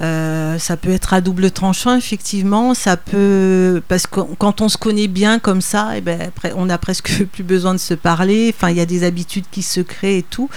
Euh, 0.00 0.58
ça 0.58 0.76
peut 0.76 0.90
être 0.90 1.12
à 1.12 1.20
double 1.20 1.50
tranchant, 1.50 1.96
effectivement. 1.96 2.74
Ça 2.74 2.96
peut 2.96 3.82
parce 3.88 4.06
que 4.06 4.20
quand 4.38 4.60
on 4.60 4.68
se 4.68 4.78
connaît 4.78 5.08
bien 5.08 5.38
comme 5.38 5.60
ça, 5.60 5.96
et 5.96 6.00
ben 6.00 6.20
après, 6.20 6.52
on 6.56 6.68
a 6.70 6.78
presque 6.78 7.24
plus 7.32 7.42
besoin 7.42 7.74
de 7.74 7.78
se 7.78 7.94
parler. 7.94 8.54
Enfin, 8.54 8.70
il 8.70 8.76
y 8.76 8.80
a 8.80 8.86
des 8.86 9.04
habitudes 9.04 9.46
qui 9.50 9.62
se 9.62 9.80
créent 9.80 10.18
et 10.18 10.22
tout. 10.22 10.48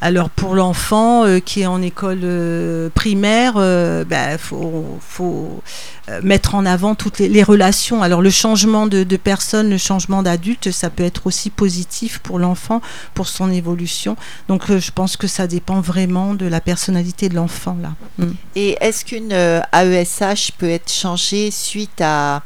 Alors 0.00 0.30
pour 0.30 0.54
l'enfant 0.54 1.24
euh, 1.24 1.40
qui 1.40 1.62
est 1.62 1.66
en 1.66 1.82
école 1.82 2.20
euh, 2.22 2.88
primaire, 2.94 3.54
il 3.56 4.04
ben, 4.04 4.38
faut, 4.38 4.98
faut 5.00 5.62
euh, 6.08 6.20
mettre 6.22 6.54
en 6.54 6.64
avant 6.64 6.94
toutes 6.94 7.18
les, 7.18 7.42
relations. 7.42 8.02
Alors 8.02 8.22
le 8.22 8.30
changement 8.30 8.86
de, 8.86 9.04
personne, 9.16 9.68
le 9.68 9.78
changement 9.78 10.22
d'adulte, 10.22 10.70
ça 10.70 10.90
peut 10.90 11.04
être 11.04 11.26
aussi 11.26 11.50
positif 11.50 12.18
pour 12.20 12.38
l'enfant, 12.38 12.80
pour 13.14 13.28
son 13.28 13.50
évolution. 13.50 14.16
Donc 14.48 14.70
euh, 14.70 14.80
je 14.80 14.90
pense 14.90 15.16
que 15.16 15.26
ça 15.26 15.46
dépend 15.46 15.80
vraiment 15.80 16.34
de 16.34 16.46
la 16.46 16.60
personnalité 16.60 17.28
de 17.28 17.34
l'enfant. 17.34 17.76
Mm. 18.18 18.26
Et 18.56 18.76
est-ce 18.80 19.04
qu'une 19.04 19.32
euh, 19.32 19.60
AESH 19.72 20.52
peut 20.56 20.70
être 20.70 20.90
changée 20.90 21.50
suite 21.50 22.00
à 22.00 22.42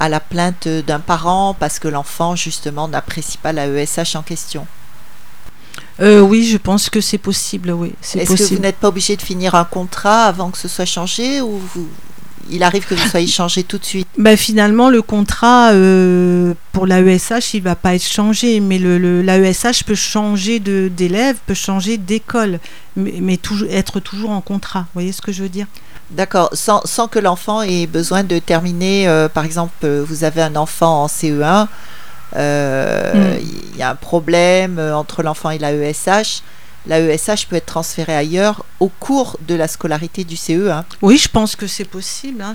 la 0.00 0.20
plainte 0.20 0.66
d'un 0.66 1.00
parent 1.00 1.54
parce 1.58 1.78
que 1.78 1.88
l'enfant 1.88 2.34
justement 2.36 2.88
n'apprécie 2.88 3.38
pas 3.38 3.52
l'AESH 3.52 4.16
en 4.16 4.22
question? 4.22 4.66
Euh, 6.00 6.20
oui, 6.20 6.44
je 6.44 6.56
pense 6.58 6.90
que 6.90 7.00
c'est 7.00 7.18
possible. 7.18 7.70
Oui, 7.72 7.92
c'est 8.00 8.20
Est-ce 8.20 8.34
que 8.36 8.54
vous 8.54 8.60
n'êtes 8.60 8.76
pas 8.76 8.88
obligé 8.88 9.16
de 9.16 9.22
finir 9.22 9.54
un 9.54 9.64
contrat 9.64 10.24
avant 10.24 10.50
que 10.50 10.58
ce 10.58 10.68
soit 10.68 10.84
changé 10.84 11.40
ou 11.40 11.58
vous- 11.74 11.88
il 12.50 12.62
arrive 12.62 12.86
que 12.86 12.94
vous 12.94 13.08
soyez 13.10 13.26
changé 13.26 13.64
tout 13.64 13.78
de 13.78 13.84
suite? 13.84 14.06
Bah, 14.16 14.36
finalement, 14.36 14.90
le 14.90 15.02
contrat 15.02 15.72
euh, 15.72 16.54
pour 16.72 16.86
l'AESH, 16.86 17.54
il 17.54 17.62
va 17.62 17.74
pas 17.74 17.94
être 17.96 18.06
changé, 18.06 18.60
mais 18.60 18.78
l'AESH 18.78 19.82
peut 19.84 19.94
changer 19.96 20.60
d'élève, 20.60 21.36
peut 21.46 21.54
changer 21.54 21.98
d'école, 21.98 22.60
mais, 22.96 23.14
mais 23.20 23.36
toujours, 23.36 23.68
être 23.70 23.98
toujours 24.00 24.30
en 24.30 24.40
contrat. 24.40 24.80
Vous 24.80 24.94
voyez 24.94 25.12
ce 25.12 25.20
que 25.20 25.32
je 25.32 25.42
veux 25.42 25.48
dire? 25.48 25.66
D'accord, 26.10 26.48
sans, 26.54 26.80
sans 26.86 27.06
que 27.06 27.18
l'enfant 27.18 27.60
ait 27.60 27.86
besoin 27.86 28.22
de 28.24 28.38
terminer, 28.38 29.06
euh, 29.08 29.28
par 29.28 29.44
exemple, 29.44 29.86
vous 30.06 30.24
avez 30.24 30.40
un 30.40 30.56
enfant 30.56 31.02
en 31.02 31.06
CE1, 31.06 31.66
euh, 32.36 33.38
il 33.72 33.76
y 33.76 33.82
a 33.82 33.90
un 33.90 33.94
problème 33.94 34.78
euh, 34.78 34.94
entre 34.96 35.22
l'enfant 35.22 35.50
et 35.50 35.58
l'AESH, 35.58 36.42
l'AESH 36.86 37.46
peut 37.48 37.56
être 37.56 37.66
transféré 37.66 38.14
ailleurs 38.14 38.64
au 38.80 38.88
cours 38.88 39.38
de 39.46 39.54
la 39.54 39.68
scolarité 39.68 40.24
du 40.24 40.34
E 40.34 40.38
CE1. 40.38 40.84
Oui, 41.02 41.18
je 41.18 41.28
pense 41.28 41.56
que 41.56 41.66
c'est 41.66 41.84
possible. 41.84 42.42
hein. 42.42 42.52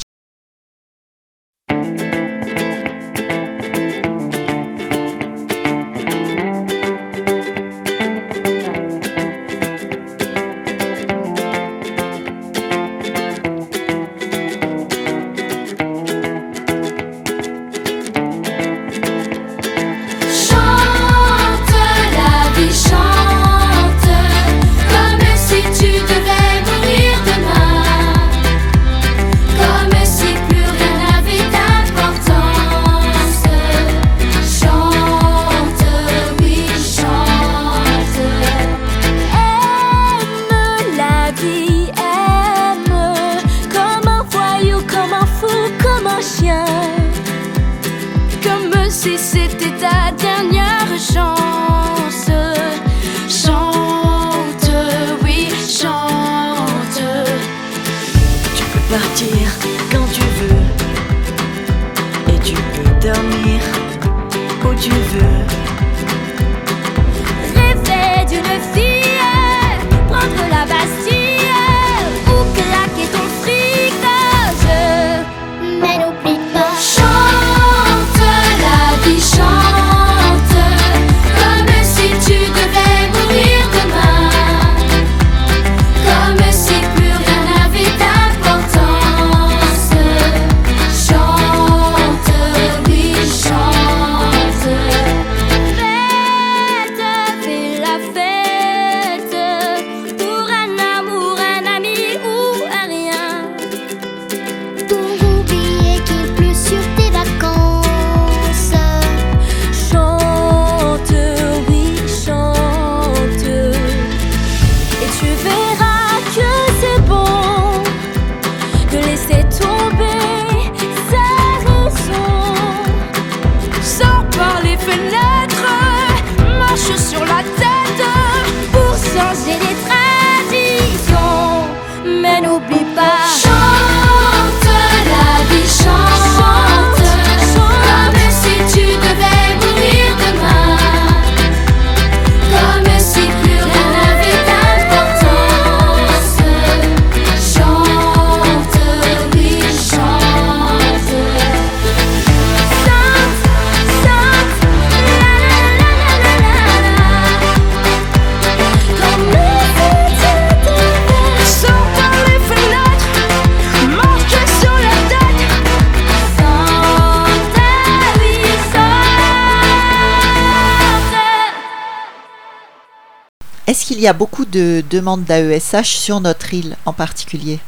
Y 174.03 174.07
a 174.07 174.13
beaucoup 174.13 174.45
de 174.45 174.83
demandes 174.89 175.23
d'AESH 175.23 175.95
sur 175.97 176.19
notre 176.19 176.53
île 176.53 176.75
en 176.85 176.93
particulier 176.93 177.59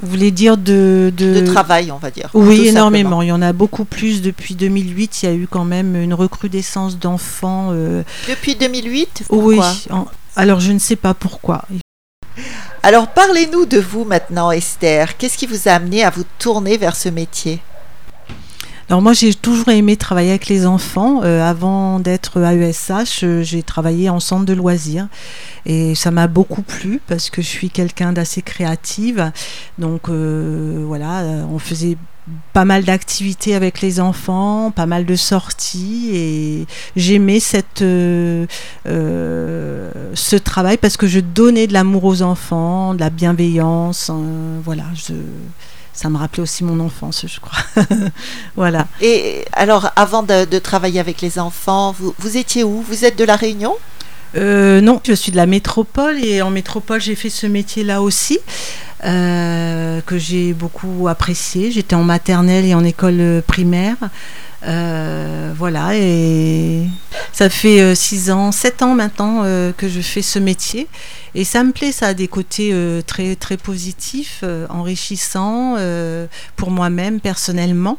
Vous 0.00 0.08
voulez 0.10 0.30
dire 0.30 0.56
de, 0.56 1.12
De 1.16 1.40
travail, 1.46 1.90
on 1.92 1.98
va 1.98 2.10
dire. 2.10 2.28
Oui, 2.34 2.68
énormément. 2.68 3.10
simplement. 3.10 3.22
Il 3.22 3.28
y 3.28 3.32
en 3.32 3.42
a 3.42 3.52
beaucoup 3.52 3.84
plus 3.84 4.20
depuis 4.22 4.54
2008. 4.54 5.22
Il 5.22 5.26
y 5.26 5.32
a 5.32 5.34
eu 5.34 5.46
quand 5.48 5.64
même 5.64 5.96
une 5.96 6.14
recrudescence 6.14 6.98
d'enfants. 6.98 7.68
euh, 7.72 8.02
Depuis 8.28 8.54
2008 8.56 9.24
oui. 9.30 9.60
en- 9.90 10.06
Alors 10.36 10.60
je 10.60 10.72
ne 10.72 10.78
sais 10.78 10.96
pas 10.96 11.14
pourquoi. 11.14 11.62
Alors 12.82 13.08
parlez-nous 13.08 13.64
de 13.66 13.78
vous 13.78 14.04
maintenant, 14.04 14.50
Esther. 14.50 15.16
Qu'est-ce 15.16 15.38
qui 15.38 15.46
vous 15.46 15.68
a 15.68 15.72
amené 15.72 16.02
à 16.04 16.10
vous 16.10 16.24
tourner 16.38 16.76
vers 16.76 16.96
ce 16.96 17.08
métier? 17.08 17.60
Alors 18.88 19.00
moi 19.00 19.14
j'ai 19.14 19.32
toujours 19.34 19.70
aimé 19.70 19.96
travailler 19.96 20.30
avec 20.30 20.48
les 20.48 20.66
enfants. 20.66 21.22
Euh, 21.24 21.42
avant 21.42 22.00
d'être 22.00 22.40
AESH, 22.42 23.20
euh, 23.22 23.42
j'ai 23.42 23.62
travaillé 23.62 24.10
en 24.10 24.20
centre 24.20 24.44
de 24.44 24.52
loisirs 24.52 25.08
et 25.64 25.94
ça 25.94 26.10
m'a 26.10 26.26
beaucoup 26.26 26.62
plu 26.62 27.00
parce 27.06 27.30
que 27.30 27.40
je 27.40 27.46
suis 27.46 27.70
quelqu'un 27.70 28.12
d'assez 28.12 28.42
créative. 28.42 29.32
Donc 29.78 30.08
euh, 30.08 30.84
voilà, 30.86 31.22
on 31.50 31.58
faisait 31.58 31.96
pas 32.52 32.64
mal 32.64 32.84
d'activités 32.84 33.54
avec 33.54 33.80
les 33.80 34.00
enfants, 34.00 34.70
pas 34.70 34.86
mal 34.86 35.06
de 35.06 35.16
sorties 35.16 36.10
et 36.12 36.66
j'aimais 36.96 37.40
cette 37.40 37.84
ce 40.14 40.36
travail 40.36 40.76
parce 40.78 40.96
que 40.96 41.06
je 41.06 41.20
donnais 41.20 41.66
de 41.66 41.72
l'amour 41.72 42.04
aux 42.04 42.22
enfants, 42.22 42.94
de 42.94 43.00
la 43.00 43.10
bienveillance. 43.10 44.10
euh, 44.10 44.60
voilà, 44.64 44.84
je, 44.94 45.14
ça 45.94 46.10
me 46.10 46.18
rappelait 46.18 46.42
aussi 46.42 46.64
mon 46.64 46.80
enfance, 46.80 47.24
je 47.26 47.40
crois. 47.40 47.58
voilà. 48.56 48.88
Et 49.00 49.44
alors, 49.52 49.90
avant 49.96 50.22
de, 50.22 50.44
de 50.44 50.58
travailler 50.58 51.00
avec 51.00 51.20
les 51.20 51.38
enfants, 51.38 51.94
vous, 51.98 52.14
vous 52.18 52.36
étiez 52.36 52.64
où? 52.64 52.82
Vous 52.82 53.04
êtes 53.04 53.16
de 53.16 53.24
la 53.24 53.36
Réunion? 53.36 53.74
Euh, 54.36 54.80
non, 54.80 55.00
je 55.06 55.12
suis 55.12 55.30
de 55.30 55.36
la 55.36 55.46
métropole 55.46 56.22
et 56.22 56.42
en 56.42 56.50
métropole 56.50 57.00
j'ai 57.00 57.14
fait 57.14 57.30
ce 57.30 57.46
métier-là 57.46 58.02
aussi 58.02 58.40
euh, 59.04 59.63
que 60.04 60.18
j'ai 60.18 60.52
beaucoup 60.52 61.08
apprécié. 61.08 61.70
J'étais 61.70 61.94
en 61.94 62.04
maternelle 62.04 62.64
et 62.64 62.74
en 62.74 62.84
école 62.84 63.20
euh, 63.20 63.40
primaire. 63.40 63.96
Euh, 64.66 65.52
voilà, 65.54 65.94
et 65.94 66.86
ça 67.32 67.50
fait 67.50 67.94
6 67.94 68.30
ans, 68.30 68.50
7 68.50 68.82
ans 68.82 68.94
maintenant 68.94 69.42
euh, 69.44 69.72
que 69.76 69.88
je 69.88 70.00
fais 70.00 70.22
ce 70.22 70.38
métier. 70.38 70.88
Et 71.34 71.44
ça 71.44 71.64
me 71.64 71.72
plaît, 71.72 71.92
ça 71.92 72.08
a 72.08 72.14
des 72.14 72.28
côtés 72.28 72.70
euh, 72.72 73.02
très, 73.02 73.34
très 73.34 73.56
positifs, 73.56 74.40
euh, 74.44 74.66
enrichissants 74.70 75.74
euh, 75.78 76.26
pour 76.56 76.70
moi-même 76.70 77.20
personnellement. 77.20 77.98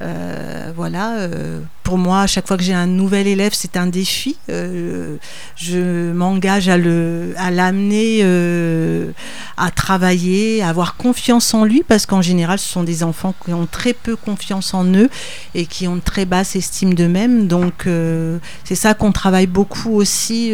Euh, 0.00 0.72
voilà, 0.76 1.16
euh, 1.18 1.60
pour 1.82 1.98
moi, 1.98 2.20
à 2.20 2.26
chaque 2.26 2.46
fois 2.46 2.56
que 2.56 2.62
j'ai 2.62 2.74
un 2.74 2.86
nouvel 2.86 3.26
élève, 3.26 3.52
c'est 3.52 3.76
un 3.76 3.86
défi. 3.86 4.36
Euh, 4.48 5.16
je 5.56 6.12
m'engage 6.12 6.68
à 6.68 6.76
le, 6.76 7.34
à 7.36 7.50
l'amener 7.50 8.20
euh, 8.22 9.10
à 9.56 9.70
travailler, 9.70 10.62
à 10.62 10.68
avoir 10.68 10.96
confiance 10.96 11.52
en 11.54 11.64
lui, 11.64 11.82
parce 11.86 12.06
qu'en 12.06 12.22
général, 12.22 12.58
ce 12.58 12.68
sont 12.68 12.84
des 12.84 13.02
enfants 13.02 13.34
qui 13.44 13.52
ont 13.52 13.66
très 13.66 13.92
peu 13.92 14.14
confiance 14.14 14.72
en 14.74 14.84
eux 14.94 15.10
et 15.54 15.66
qui 15.66 15.88
ont 15.88 15.98
très 15.98 16.26
basse 16.26 16.54
estime 16.54 16.94
d'eux-mêmes. 16.94 17.48
Donc, 17.48 17.86
euh, 17.86 18.38
c'est 18.64 18.76
ça 18.76 18.94
qu'on 18.94 19.12
travaille 19.12 19.48
beaucoup 19.48 19.94
aussi 19.94 20.52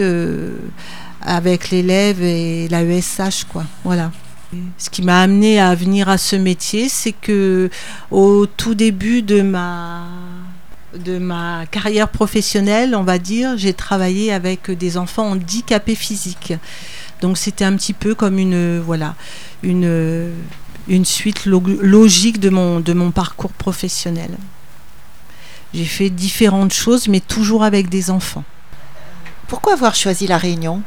avec 1.21 1.71
l'élève 1.71 2.23
et 2.23 2.69
la 2.69 2.83
ESH, 2.83 3.45
quoi. 3.51 3.65
Voilà. 3.85 4.11
Ce 4.79 4.91
qui 4.91 5.03
m'a 5.03 5.21
amené 5.21 5.61
à 5.61 5.75
venir 5.75 6.09
à 6.09 6.19
ce 6.19 6.37
métier, 6.37 6.89
c'est 6.89 7.13
que 7.13 7.71
au 8.11 8.47
tout 8.47 8.75
début 8.75 9.23
de 9.23 9.41
ma 9.41 10.07
carrière 11.71 12.09
professionnelle, 12.09 12.95
on 12.95 13.03
va 13.03 13.19
dire, 13.19 13.57
j'ai 13.57 13.75
travaillé 13.75 14.33
avec 14.33 14.71
des 14.71 14.97
enfants 14.97 15.31
handicapés 15.31 15.95
physiques. 15.95 16.55
Donc 17.21 17.39
c'était 17.39 17.65
un 17.65 17.77
petit 17.77 17.93
peu 17.95 18.15
comme 18.15 18.39
une 18.39 18.81
voilà 18.81 19.15
une 19.63 21.05
suite 21.05 21.47
log- 21.47 21.79
logique 21.81 22.39
de 22.41 22.51
mon 22.51 22.81
de 22.81 22.93
mon 22.93 23.11
parcours 23.11 23.53
professionnel. 23.53 24.31
J'ai 25.73 25.87
fait 25.87 26.11
différentes 26.11 26.73
choses, 26.73 27.09
mais 27.09 27.21
toujours 27.21 27.65
avec 27.65 27.89
des 27.89 28.11
enfants. 28.11 28.45
Pourquoi 29.49 29.73
avoir 29.73 29.95
choisi 29.95 30.27
la 30.27 30.39
Réunion? 30.39 30.83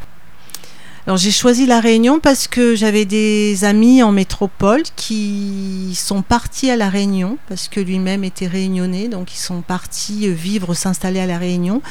Alors 1.07 1.15
j'ai 1.15 1.31
choisi 1.31 1.65
la 1.65 1.79
Réunion 1.79 2.19
parce 2.19 2.49
que 2.49 2.75
j'avais 2.75 3.05
des 3.05 3.63
amis 3.63 4.03
en 4.03 4.11
métropole 4.11 4.83
qui 4.97 5.93
sont 5.95 6.21
partis 6.21 6.69
à 6.69 6.75
la 6.75 6.89
Réunion 6.89 7.37
parce 7.47 7.69
que 7.69 7.79
lui-même 7.79 8.25
était 8.25 8.45
réunionnais, 8.45 9.07
donc 9.07 9.33
ils 9.33 9.39
sont 9.39 9.61
partis 9.61 10.27
euh, 10.27 10.33
vivre, 10.33 10.73
s'installer 10.73 11.21
à 11.21 11.25
la 11.25 11.37
Réunion. 11.37 11.81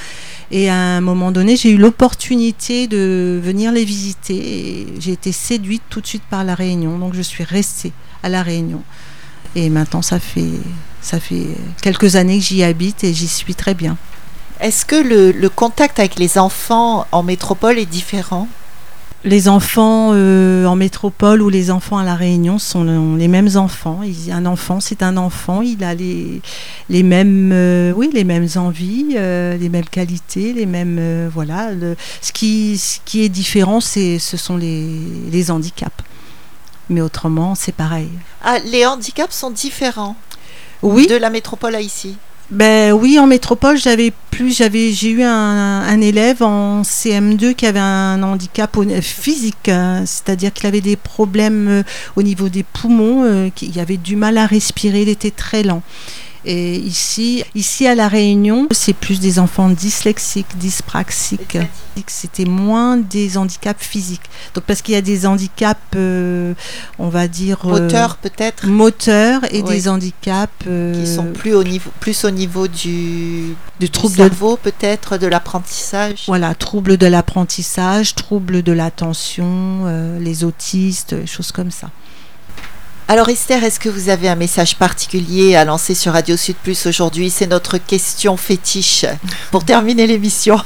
Et 0.50 0.68
à 0.68 0.74
un 0.76 1.00
moment 1.00 1.32
donné, 1.32 1.56
j'ai 1.56 1.70
eu 1.70 1.78
l'opportunité 1.78 2.88
de 2.88 3.40
venir 3.42 3.72
les 3.72 3.86
visiter 3.86 4.34
et 4.34 4.86
j'ai 4.98 5.12
été 5.12 5.32
séduite 5.32 5.82
tout 5.88 6.02
de 6.02 6.06
suite 6.06 6.24
par 6.28 6.44
la 6.44 6.54
Réunion, 6.54 6.98
donc 6.98 7.14
je 7.14 7.22
suis 7.22 7.42
restée 7.42 7.92
à 8.22 8.28
la 8.28 8.42
Réunion. 8.42 8.82
Et 9.54 9.70
maintenant, 9.70 10.02
ça 10.02 10.20
fait 10.20 10.60
ça 11.00 11.20
fait 11.20 11.46
quelques 11.80 12.16
années 12.16 12.38
que 12.38 12.44
j'y 12.44 12.62
habite 12.62 13.02
et 13.02 13.14
j'y 13.14 13.28
suis 13.28 13.54
très 13.54 13.72
bien. 13.72 13.96
Est-ce 14.60 14.84
que 14.84 14.96
le, 14.96 15.32
le 15.32 15.48
contact 15.48 16.00
avec 16.00 16.18
les 16.18 16.36
enfants 16.36 17.06
en 17.12 17.22
métropole 17.22 17.78
est 17.78 17.86
différent? 17.86 18.46
Les 19.26 19.48
enfants 19.48 20.12
euh, 20.14 20.64
en 20.66 20.76
métropole 20.76 21.42
ou 21.42 21.48
les 21.48 21.70
enfants 21.72 21.98
à 21.98 22.04
la 22.04 22.14
Réunion 22.14 22.58
sont 22.58 23.16
les 23.16 23.26
mêmes 23.28 23.50
enfants. 23.56 24.00
Il- 24.04 24.30
un 24.32 24.46
enfant, 24.46 24.78
c'est 24.80 25.02
un 25.02 25.16
enfant. 25.16 25.62
Il 25.62 25.82
a 25.84 25.94
les, 25.94 26.40
les 26.88 27.02
mêmes, 27.02 27.50
euh, 27.52 27.92
oui, 27.96 28.08
les 28.14 28.22
mêmes 28.24 28.46
envies, 28.54 29.14
euh, 29.16 29.56
les 29.56 29.68
mêmes 29.68 29.84
qualités, 29.88 30.52
les 30.52 30.64
mêmes, 30.66 31.28
voilà. 31.34 31.72
Le- 31.72 31.96
ce 32.22 32.30
qui, 32.32 32.78
ce 32.78 33.00
qui 33.04 33.24
est 33.24 33.28
différent, 33.28 33.80
c'est, 33.80 34.18
ce 34.20 34.36
sont 34.36 34.56
les, 34.56 34.88
les 35.30 35.50
handicaps. 35.50 36.04
Mais 36.88 37.00
autrement, 37.00 37.56
c'est 37.56 37.74
pareil. 37.74 38.08
Ah, 38.44 38.58
les 38.64 38.86
handicaps 38.86 39.34
sont 39.34 39.50
différents 39.50 40.14
Oui, 40.82 41.08
de 41.08 41.16
la 41.16 41.30
métropole 41.30 41.74
à 41.74 41.80
ici? 41.80 42.16
Ben 42.50 42.92
oui, 42.92 43.18
en 43.18 43.26
métropole, 43.26 43.76
j'avais 43.76 44.12
plus, 44.30 44.56
j'avais, 44.56 44.92
j'ai 44.92 45.10
eu 45.10 45.22
un, 45.24 46.00
élève 46.00 46.44
en 46.44 46.82
CM2 46.82 47.54
qui 47.54 47.66
avait 47.66 47.80
un 47.80 48.22
handicap 48.22 48.76
au- 48.76 48.84
physique, 49.02 49.68
hein, 49.68 50.04
c'est-à-dire 50.06 50.52
qu'il 50.52 50.66
avait 50.68 50.80
des 50.80 50.94
problèmes 50.94 51.66
euh, 51.68 51.82
au 52.14 52.22
niveau 52.22 52.48
des 52.48 52.62
poumons, 52.62 53.24
euh, 53.24 53.48
qu'il 53.52 53.78
avait 53.80 53.96
du 53.96 54.14
mal 54.14 54.38
à 54.38 54.46
respirer, 54.46 55.02
il 55.02 55.08
était 55.08 55.32
très 55.32 55.64
lent. 55.64 55.82
Et 56.48 56.76
ici, 56.76 57.42
ici 57.56 57.88
à 57.88 57.96
la 57.96 58.06
Réunion, 58.06 58.68
c'est 58.70 58.92
plus 58.92 59.18
des 59.18 59.40
enfants 59.40 59.68
dyslexiques, 59.68 60.56
dyspraxiques. 60.56 61.58
C'était 62.06 62.44
moins 62.44 62.96
des 62.96 63.36
handicaps 63.36 63.84
physiques. 63.84 64.22
Donc 64.54 64.62
parce 64.62 64.80
qu'il 64.80 64.94
y 64.94 64.96
a 64.96 65.02
des 65.02 65.26
handicaps, 65.26 65.80
euh, 65.96 66.54
on 67.00 67.08
va 67.08 67.26
dire 67.26 67.58
euh, 67.64 67.80
Moteur 67.80 68.16
peut-être? 68.18 68.66
moteurs 68.68 69.42
et 69.52 69.62
Oui. 69.62 69.68
des 69.74 69.88
handicaps 69.88 70.52
euh, 70.68 70.94
qui 70.94 71.12
sont 71.12 71.32
plus 71.32 71.54
au 71.54 71.64
niveau 71.64 71.90
plus 71.98 72.24
au 72.24 72.30
niveau 72.30 72.68
du, 72.68 73.56
du 73.80 73.90
troubles 73.90 74.16
de 74.16 74.22
cerveau 74.22 74.56
peut-être 74.56 75.18
de 75.18 75.26
l'apprentissage? 75.26 76.24
Voilà, 76.28 76.54
troubles 76.54 76.96
de 76.96 77.06
l'apprentissage, 77.06 78.14
troubles 78.14 78.62
de 78.62 78.72
l'attention, 78.72 79.80
euh, 79.86 80.20
les 80.20 80.44
autistes, 80.44 81.26
choses 81.26 81.50
comme 81.50 81.72
ça. 81.72 81.90
Alors 83.08 83.28
Esther, 83.28 83.62
est-ce 83.62 83.78
que 83.78 83.88
vous 83.88 84.08
avez 84.08 84.28
un 84.28 84.34
message 84.34 84.74
particulier 84.74 85.54
à 85.54 85.64
lancer 85.64 85.94
sur 85.94 86.12
Radio 86.12 86.36
Sud 86.36 86.56
Plus 86.56 86.86
aujourd'hui? 86.86 87.30
C'est 87.30 87.46
notre 87.46 87.78
question 87.78 88.36
fétiche 88.36 89.06
pour 89.52 89.64
terminer 89.64 90.08
l'émission. 90.08 90.60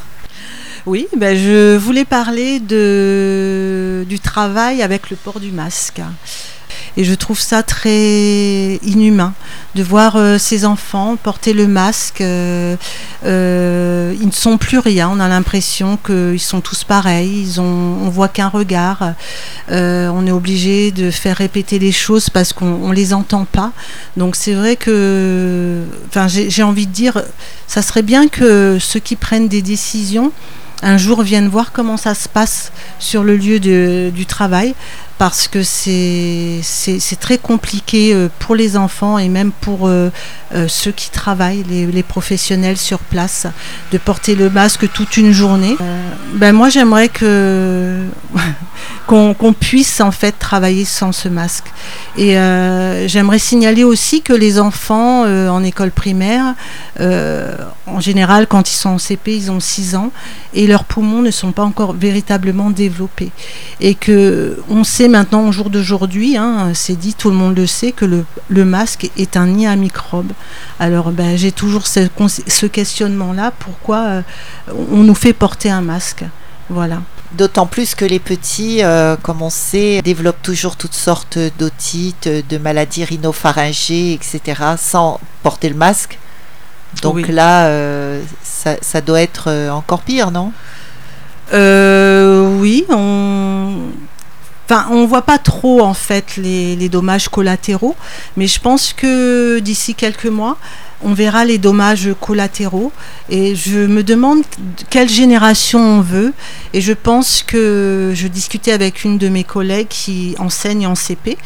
Oui, 0.86 1.06
ben 1.18 1.36
je 1.36 1.76
voulais 1.76 2.06
parler 2.06 2.58
de, 2.58 4.06
du 4.08 4.18
travail 4.20 4.80
avec 4.80 5.10
le 5.10 5.16
port 5.16 5.38
du 5.38 5.50
masque. 5.52 6.00
Et 6.96 7.04
je 7.04 7.14
trouve 7.14 7.38
ça 7.38 7.62
très 7.62 8.76
inhumain 8.82 9.32
de 9.74 9.82
voir 9.82 10.16
euh, 10.16 10.38
ces 10.38 10.64
enfants 10.64 11.16
porter 11.22 11.52
le 11.52 11.66
masque. 11.68 12.20
euh, 12.20 12.76
euh, 13.24 14.14
ils 14.20 14.26
ne 14.26 14.32
sont 14.32 14.58
plus 14.58 14.78
rien. 14.78 15.08
On 15.12 15.20
a 15.20 15.28
l'impression 15.28 15.98
qu'ils 16.04 16.40
sont 16.40 16.60
tous 16.60 16.84
pareils. 16.84 17.42
Ils 17.42 17.60
ont, 17.60 17.64
on 18.02 18.08
voit 18.08 18.28
qu'un 18.28 18.48
regard. 18.48 19.14
On 19.70 20.26
est 20.26 20.32
obligé 20.32 20.90
de 20.90 21.10
faire 21.10 21.36
répéter 21.36 21.78
les 21.78 21.92
choses 21.92 22.28
parce 22.28 22.52
qu'on 22.52 22.80
on 22.82 22.92
les 22.92 23.14
entend 23.14 23.44
pas. 23.44 23.72
Donc 24.16 24.34
c'est 24.36 24.54
vrai 24.54 24.76
que, 24.76 25.84
enfin, 26.08 26.26
j'ai 26.28 26.62
envie 26.62 26.86
de 26.86 26.92
dire, 26.92 27.22
ça 27.66 27.82
serait 27.82 28.02
bien 28.02 28.28
que 28.28 28.78
ceux 28.80 29.00
qui 29.00 29.16
prennent 29.16 29.48
des 29.48 29.62
décisions 29.62 30.32
un 30.82 30.96
jour 30.96 31.22
viennent 31.22 31.48
voir 31.48 31.72
comment 31.72 31.98
ça 31.98 32.14
se 32.14 32.26
passe 32.26 32.72
sur 32.98 33.22
le 33.22 33.36
lieu 33.36 33.60
de- 33.60 34.10
du 34.14 34.24
travail 34.24 34.74
parce 35.20 35.48
que 35.48 35.62
c'est 35.62 36.62
très 37.20 37.36
compliqué 37.36 38.14
euh, 38.14 38.28
pour 38.38 38.54
les 38.54 38.78
enfants 38.78 39.18
et 39.18 39.28
même 39.28 39.52
pour 39.52 39.86
euh, 39.86 40.10
euh, 40.54 40.66
ceux 40.66 40.92
qui 40.92 41.10
travaillent, 41.10 41.62
les, 41.62 42.02
professionnels 42.02 42.78
sur 42.78 43.00
place, 43.00 43.46
de 43.92 43.98
porter 43.98 44.34
le 44.34 44.48
masque 44.48 44.90
toute 44.90 45.18
une 45.18 45.32
journée. 45.32 45.76
Ben 46.32 46.54
moi 46.54 46.70
j'aimerais 46.70 47.10
que 47.10 47.98
qu'on 49.06 49.52
puisse 49.52 50.00
en 50.00 50.10
fait 50.10 50.32
travailler 50.32 50.86
sans 50.86 51.12
ce 51.12 51.28
masque. 51.28 51.66
Et 52.16 52.32
j'aimerais 53.06 53.38
signaler 53.38 53.84
aussi 53.84 54.22
que 54.22 54.32
les 54.32 54.58
enfants 54.58 55.24
en 55.24 55.62
école 55.62 55.90
primaire, 55.90 56.54
en 56.98 58.00
général 58.00 58.46
quand 58.46 58.70
ils 58.70 58.76
sont 58.76 58.90
en 58.90 58.98
CP, 58.98 59.36
ils 59.36 59.50
ont 59.50 59.60
6 59.60 59.96
ans 59.96 60.10
et 60.54 60.66
leurs 60.66 60.84
poumons 60.84 61.22
ne 61.22 61.30
sont 61.30 61.52
pas 61.52 61.62
encore 61.62 61.92
véritablement 61.92 62.70
développés. 62.70 63.30
Et 63.80 63.94
que 63.94 64.58
on 64.70 64.84
sait 64.84 65.09
maintenant 65.10 65.46
au 65.46 65.52
jour 65.52 65.70
d'aujourd'hui, 65.70 66.36
hein, 66.36 66.72
c'est 66.74 66.96
dit, 66.96 67.14
tout 67.14 67.30
le 67.30 67.36
monde 67.36 67.56
le 67.56 67.66
sait, 67.66 67.92
que 67.92 68.04
le, 68.04 68.24
le 68.48 68.64
masque 68.64 69.10
est 69.16 69.36
un 69.36 69.46
nid 69.46 69.66
à 69.66 69.76
microbes. 69.76 70.32
Alors 70.78 71.10
ben, 71.10 71.36
j'ai 71.36 71.52
toujours 71.52 71.86
ce, 71.86 72.66
questionnement-là, 72.66 73.52
pourquoi 73.58 73.98
euh, 73.98 74.22
on 74.90 75.02
nous 75.02 75.14
fait 75.14 75.32
porter 75.32 75.70
un 75.70 75.80
masque? 75.82 76.24
Voilà. 76.68 77.02
D'autant 77.32 77.66
plus 77.66 77.94
que 77.94 78.04
les 78.04 78.18
petits, 78.18 78.82
euh, 78.82 79.16
comme 79.22 79.42
on 79.42 79.50
sait, 79.50 80.00
développent 80.02 80.42
toujours 80.42 80.76
toutes 80.76 80.94
sortes 80.94 81.38
d'otites, 81.58 82.28
de 82.28 82.58
maladies 82.58 83.04
rhinopharyngées, 83.04 84.14
etc., 84.14 84.62
sans 84.78 85.20
porter 85.42 85.68
le 85.68 85.76
masque. 85.76 86.18
Donc 87.02 87.16
Oui. 87.16 87.24
là, 87.28 87.66
euh, 87.66 88.22
ça, 88.42 88.76
ça 88.80 89.00
doit 89.00 89.20
être 89.20 89.68
encore 89.70 90.00
pire, 90.00 90.30
non? 90.30 90.52
Euh, 91.52 92.58
oui, 92.58 92.84
on. 92.90 93.76
Enfin, 94.70 94.86
on 94.92 95.04
voit 95.04 95.22
pas 95.22 95.38
trop 95.38 95.80
en 95.80 95.94
fait 95.94 96.36
les, 96.36 96.88
dommages 96.88 97.28
collatéraux, 97.28 97.96
mais 98.36 98.46
je 98.46 98.60
pense 98.60 98.92
que 98.92 99.58
d'ici 99.58 99.96
quelques 99.96 100.26
mois, 100.26 100.58
on 101.02 101.12
verra 101.12 101.44
les 101.44 101.58
dommages 101.58 102.10
collatéraux. 102.20 102.92
Et 103.30 103.56
je 103.56 103.78
me 103.78 104.04
demande 104.04 104.44
quelle 104.88 105.08
génération 105.08 105.80
on 105.80 106.00
veut. 106.02 106.32
Et 106.72 106.80
je 106.80 106.92
pense 106.92 107.42
que 107.42 108.12
je 108.14 108.28
discutais 108.28 108.70
avec 108.70 109.02
une 109.02 109.18
de 109.18 109.28
mes 109.28 109.42
collègues 109.42 109.88
qui 109.88 110.36
enseigne 110.38 110.86
en 110.86 110.94
CP, 110.94 111.36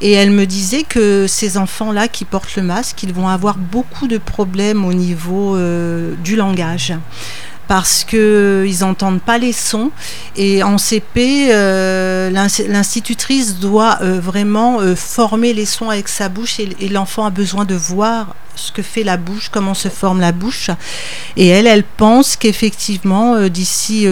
et 0.00 0.12
elle 0.12 0.30
me 0.30 0.46
disait 0.46 0.84
que 0.84 1.26
ces 1.28 1.58
enfants-là 1.58 2.08
qui 2.08 2.24
portent 2.24 2.56
le 2.56 2.62
masque, 2.62 3.02
ils 3.02 3.12
vont 3.12 3.28
avoir 3.28 3.58
beaucoup 3.58 4.06
de 4.06 4.16
problèmes 4.16 4.86
au 4.86 4.94
niveau 4.94 5.54
euh, 5.54 6.14
du 6.24 6.34
langage 6.34 6.94
parce 7.70 8.02
que 8.02 8.64
ils 8.66 8.82
entendent 8.82 9.20
pas 9.22 9.38
les 9.38 9.52
sons 9.52 9.92
et 10.34 10.64
en 10.64 10.76
CP 10.76 11.50
euh, 11.52 12.28
l'ins- 12.28 12.64
l'institutrice 12.66 13.60
doit 13.60 13.98
euh, 14.02 14.18
vraiment 14.18 14.80
euh, 14.80 14.96
former 14.96 15.52
les 15.52 15.66
sons 15.66 15.88
avec 15.88 16.08
sa 16.08 16.28
bouche 16.28 16.58
et, 16.58 16.68
et 16.80 16.88
l'enfant 16.88 17.24
a 17.26 17.30
besoin 17.30 17.64
de 17.64 17.76
voir 17.76 18.34
ce 18.56 18.72
que 18.72 18.82
fait 18.82 19.04
la 19.04 19.16
bouche, 19.16 19.50
comment 19.50 19.74
se 19.74 19.86
forme 19.88 20.18
la 20.20 20.32
bouche 20.32 20.70
et 21.36 21.46
elle 21.46 21.68
elle 21.68 21.84
pense 21.84 22.34
qu'effectivement 22.34 23.48
d'ici 23.48 24.04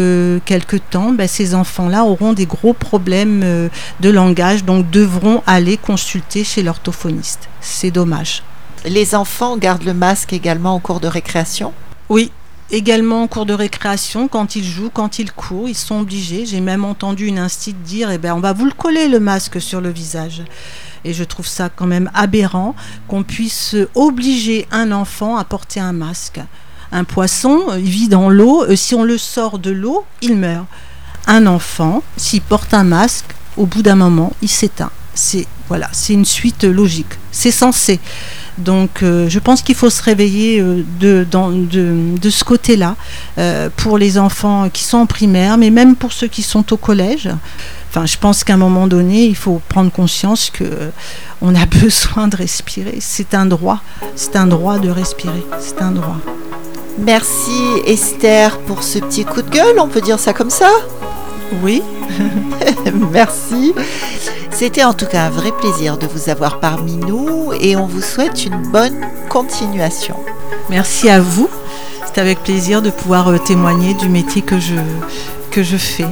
quelques 0.44 0.80
temps 0.90 1.10
ben, 1.10 1.26
ces 1.26 1.56
enfants-là 1.56 2.04
auront 2.04 2.34
des 2.34 2.46
gros 2.46 2.74
problèmes 2.74 3.68
de 3.98 4.08
langage 4.08 4.64
donc 4.64 4.88
devront 4.90 5.42
aller 5.48 5.76
consulter 5.76 6.44
chez 6.44 6.62
l'orthophoniste. 6.62 7.48
C'est 7.60 7.90
dommage. 7.90 8.44
Les 8.84 9.16
enfants 9.16 9.56
gardent 9.56 9.82
le 9.84 9.94
masque 9.94 10.32
également 10.32 10.76
au 10.76 10.78
cours 10.78 11.00
de 11.00 11.08
récréation? 11.08 11.72
Oui, 12.08 12.30
également 12.70 13.22
en 13.22 13.26
cours 13.26 13.46
de 13.46 13.54
récréation, 13.54 14.28
quand 14.28 14.56
ils 14.56 14.64
jouent, 14.64 14.90
quand 14.92 15.18
ils 15.18 15.32
courent, 15.32 15.68
ils 15.68 15.74
sont 15.74 16.00
obligés. 16.00 16.46
J'ai 16.46 16.60
même 16.60 16.84
entendu 16.84 17.26
une 17.26 17.38
instit 17.38 17.72
dire 17.72 18.10
eh 18.10 18.18
ben, 18.18 18.34
on 18.34 18.40
va 18.40 18.52
vous 18.52 18.64
le 18.64 18.72
coller 18.72 19.08
le 19.08 19.20
masque 19.20 19.60
sur 19.60 19.80
le 19.80 19.90
visage. 19.90 20.42
Et 21.04 21.14
je 21.14 21.24
trouve 21.24 21.46
ça 21.46 21.68
quand 21.68 21.86
même 21.86 22.10
aberrant 22.14 22.74
qu'on 23.06 23.22
puisse 23.22 23.76
obliger 23.94 24.66
un 24.70 24.92
enfant 24.92 25.36
à 25.36 25.44
porter 25.44 25.80
un 25.80 25.92
masque. 25.92 26.40
Un 26.90 27.04
poisson, 27.04 27.64
euh, 27.68 27.78
il 27.78 27.88
vit 27.88 28.08
dans 28.08 28.30
l'eau, 28.30 28.64
euh, 28.64 28.74
si 28.74 28.94
on 28.94 29.04
le 29.04 29.18
sort 29.18 29.58
de 29.58 29.70
l'eau, 29.70 30.04
il 30.22 30.36
meurt. 30.36 30.66
Un 31.26 31.46
enfant, 31.46 32.02
s'il 32.16 32.40
porte 32.40 32.72
un 32.72 32.84
masque, 32.84 33.34
au 33.56 33.66
bout 33.66 33.82
d'un 33.82 33.96
moment, 33.96 34.32
il 34.40 34.48
s'éteint. 34.48 34.90
C'est 35.14 35.46
voilà, 35.68 35.90
c'est 35.92 36.14
une 36.14 36.24
suite 36.24 36.64
logique. 36.64 37.18
C'est 37.30 37.50
censé. 37.50 38.00
Donc 38.58 39.02
euh, 39.02 39.28
je 39.28 39.38
pense 39.38 39.62
qu'il 39.62 39.74
faut 39.74 39.90
se 39.90 40.02
réveiller 40.02 40.60
euh, 40.60 40.82
de, 41.00 41.26
dans- 41.30 41.50
de, 41.50 42.16
de 42.20 42.30
ce 42.30 42.42
côté-là 42.44 42.96
euh, 43.38 43.68
pour 43.76 43.98
les 43.98 44.18
enfants 44.18 44.68
qui 44.72 44.82
sont 44.84 44.98
en 44.98 45.06
primaire, 45.06 45.56
mais 45.58 45.70
même 45.70 45.94
pour 45.96 46.12
ceux 46.12 46.26
qui 46.28 46.42
sont 46.42 46.72
au 46.72 46.76
collège. 46.76 47.28
Enfin, 47.90 48.04
je 48.04 48.16
pense 48.18 48.44
qu'à 48.44 48.54
un 48.54 48.58
moment 48.58 48.86
donné, 48.86 49.24
il 49.26 49.36
faut 49.36 49.62
prendre 49.68 49.90
conscience 49.90 50.50
que 50.50 50.64
euh, 50.64 50.90
on 51.40 51.54
a 51.54 51.64
besoin 51.80 52.28
de 52.28 52.36
respirer. 52.36 52.98
C'est 53.00 53.34
un 53.34 53.46
droit. 53.46 53.80
C'est 54.16 54.36
un 54.36 54.46
droit 54.46 54.78
de 54.78 54.90
respirer. 54.90 55.42
C'est 55.60 55.80
un 55.80 55.92
droit. 55.92 56.18
Merci 56.98 57.52
Esther 57.86 58.58
pour 58.58 58.82
ce 58.82 58.98
petit 58.98 59.24
coup 59.24 59.40
de 59.40 59.48
gueule, 59.50 59.78
on 59.78 59.86
peut 59.88 60.00
dire 60.00 60.18
ça 60.18 60.32
comme 60.32 60.50
ça? 60.50 60.68
Oui. 61.62 61.80
Merci. 63.12 63.72
C'était 64.58 64.82
en 64.82 64.92
tout 64.92 65.06
cas 65.06 65.26
un 65.26 65.30
vrai 65.30 65.52
plaisir 65.52 65.98
de 65.98 66.08
vous 66.08 66.30
avoir 66.30 66.58
parmi 66.58 66.96
nous 66.96 67.52
et 67.60 67.76
on 67.76 67.86
vous 67.86 68.02
souhaite 68.02 68.44
une 68.44 68.60
bonne 68.72 69.06
continuation. 69.28 70.16
Merci 70.68 71.08
à 71.08 71.20
vous. 71.20 71.48
C'est 72.04 72.20
avec 72.20 72.42
plaisir 72.42 72.82
de 72.82 72.90
pouvoir 72.90 73.28
euh, 73.28 73.38
témoigner 73.38 73.94
du 73.94 74.08
métier 74.08 74.42
que 74.42 74.58
je, 74.58 74.74
que 75.52 75.62
je 75.62 75.76
fais. 75.76 76.08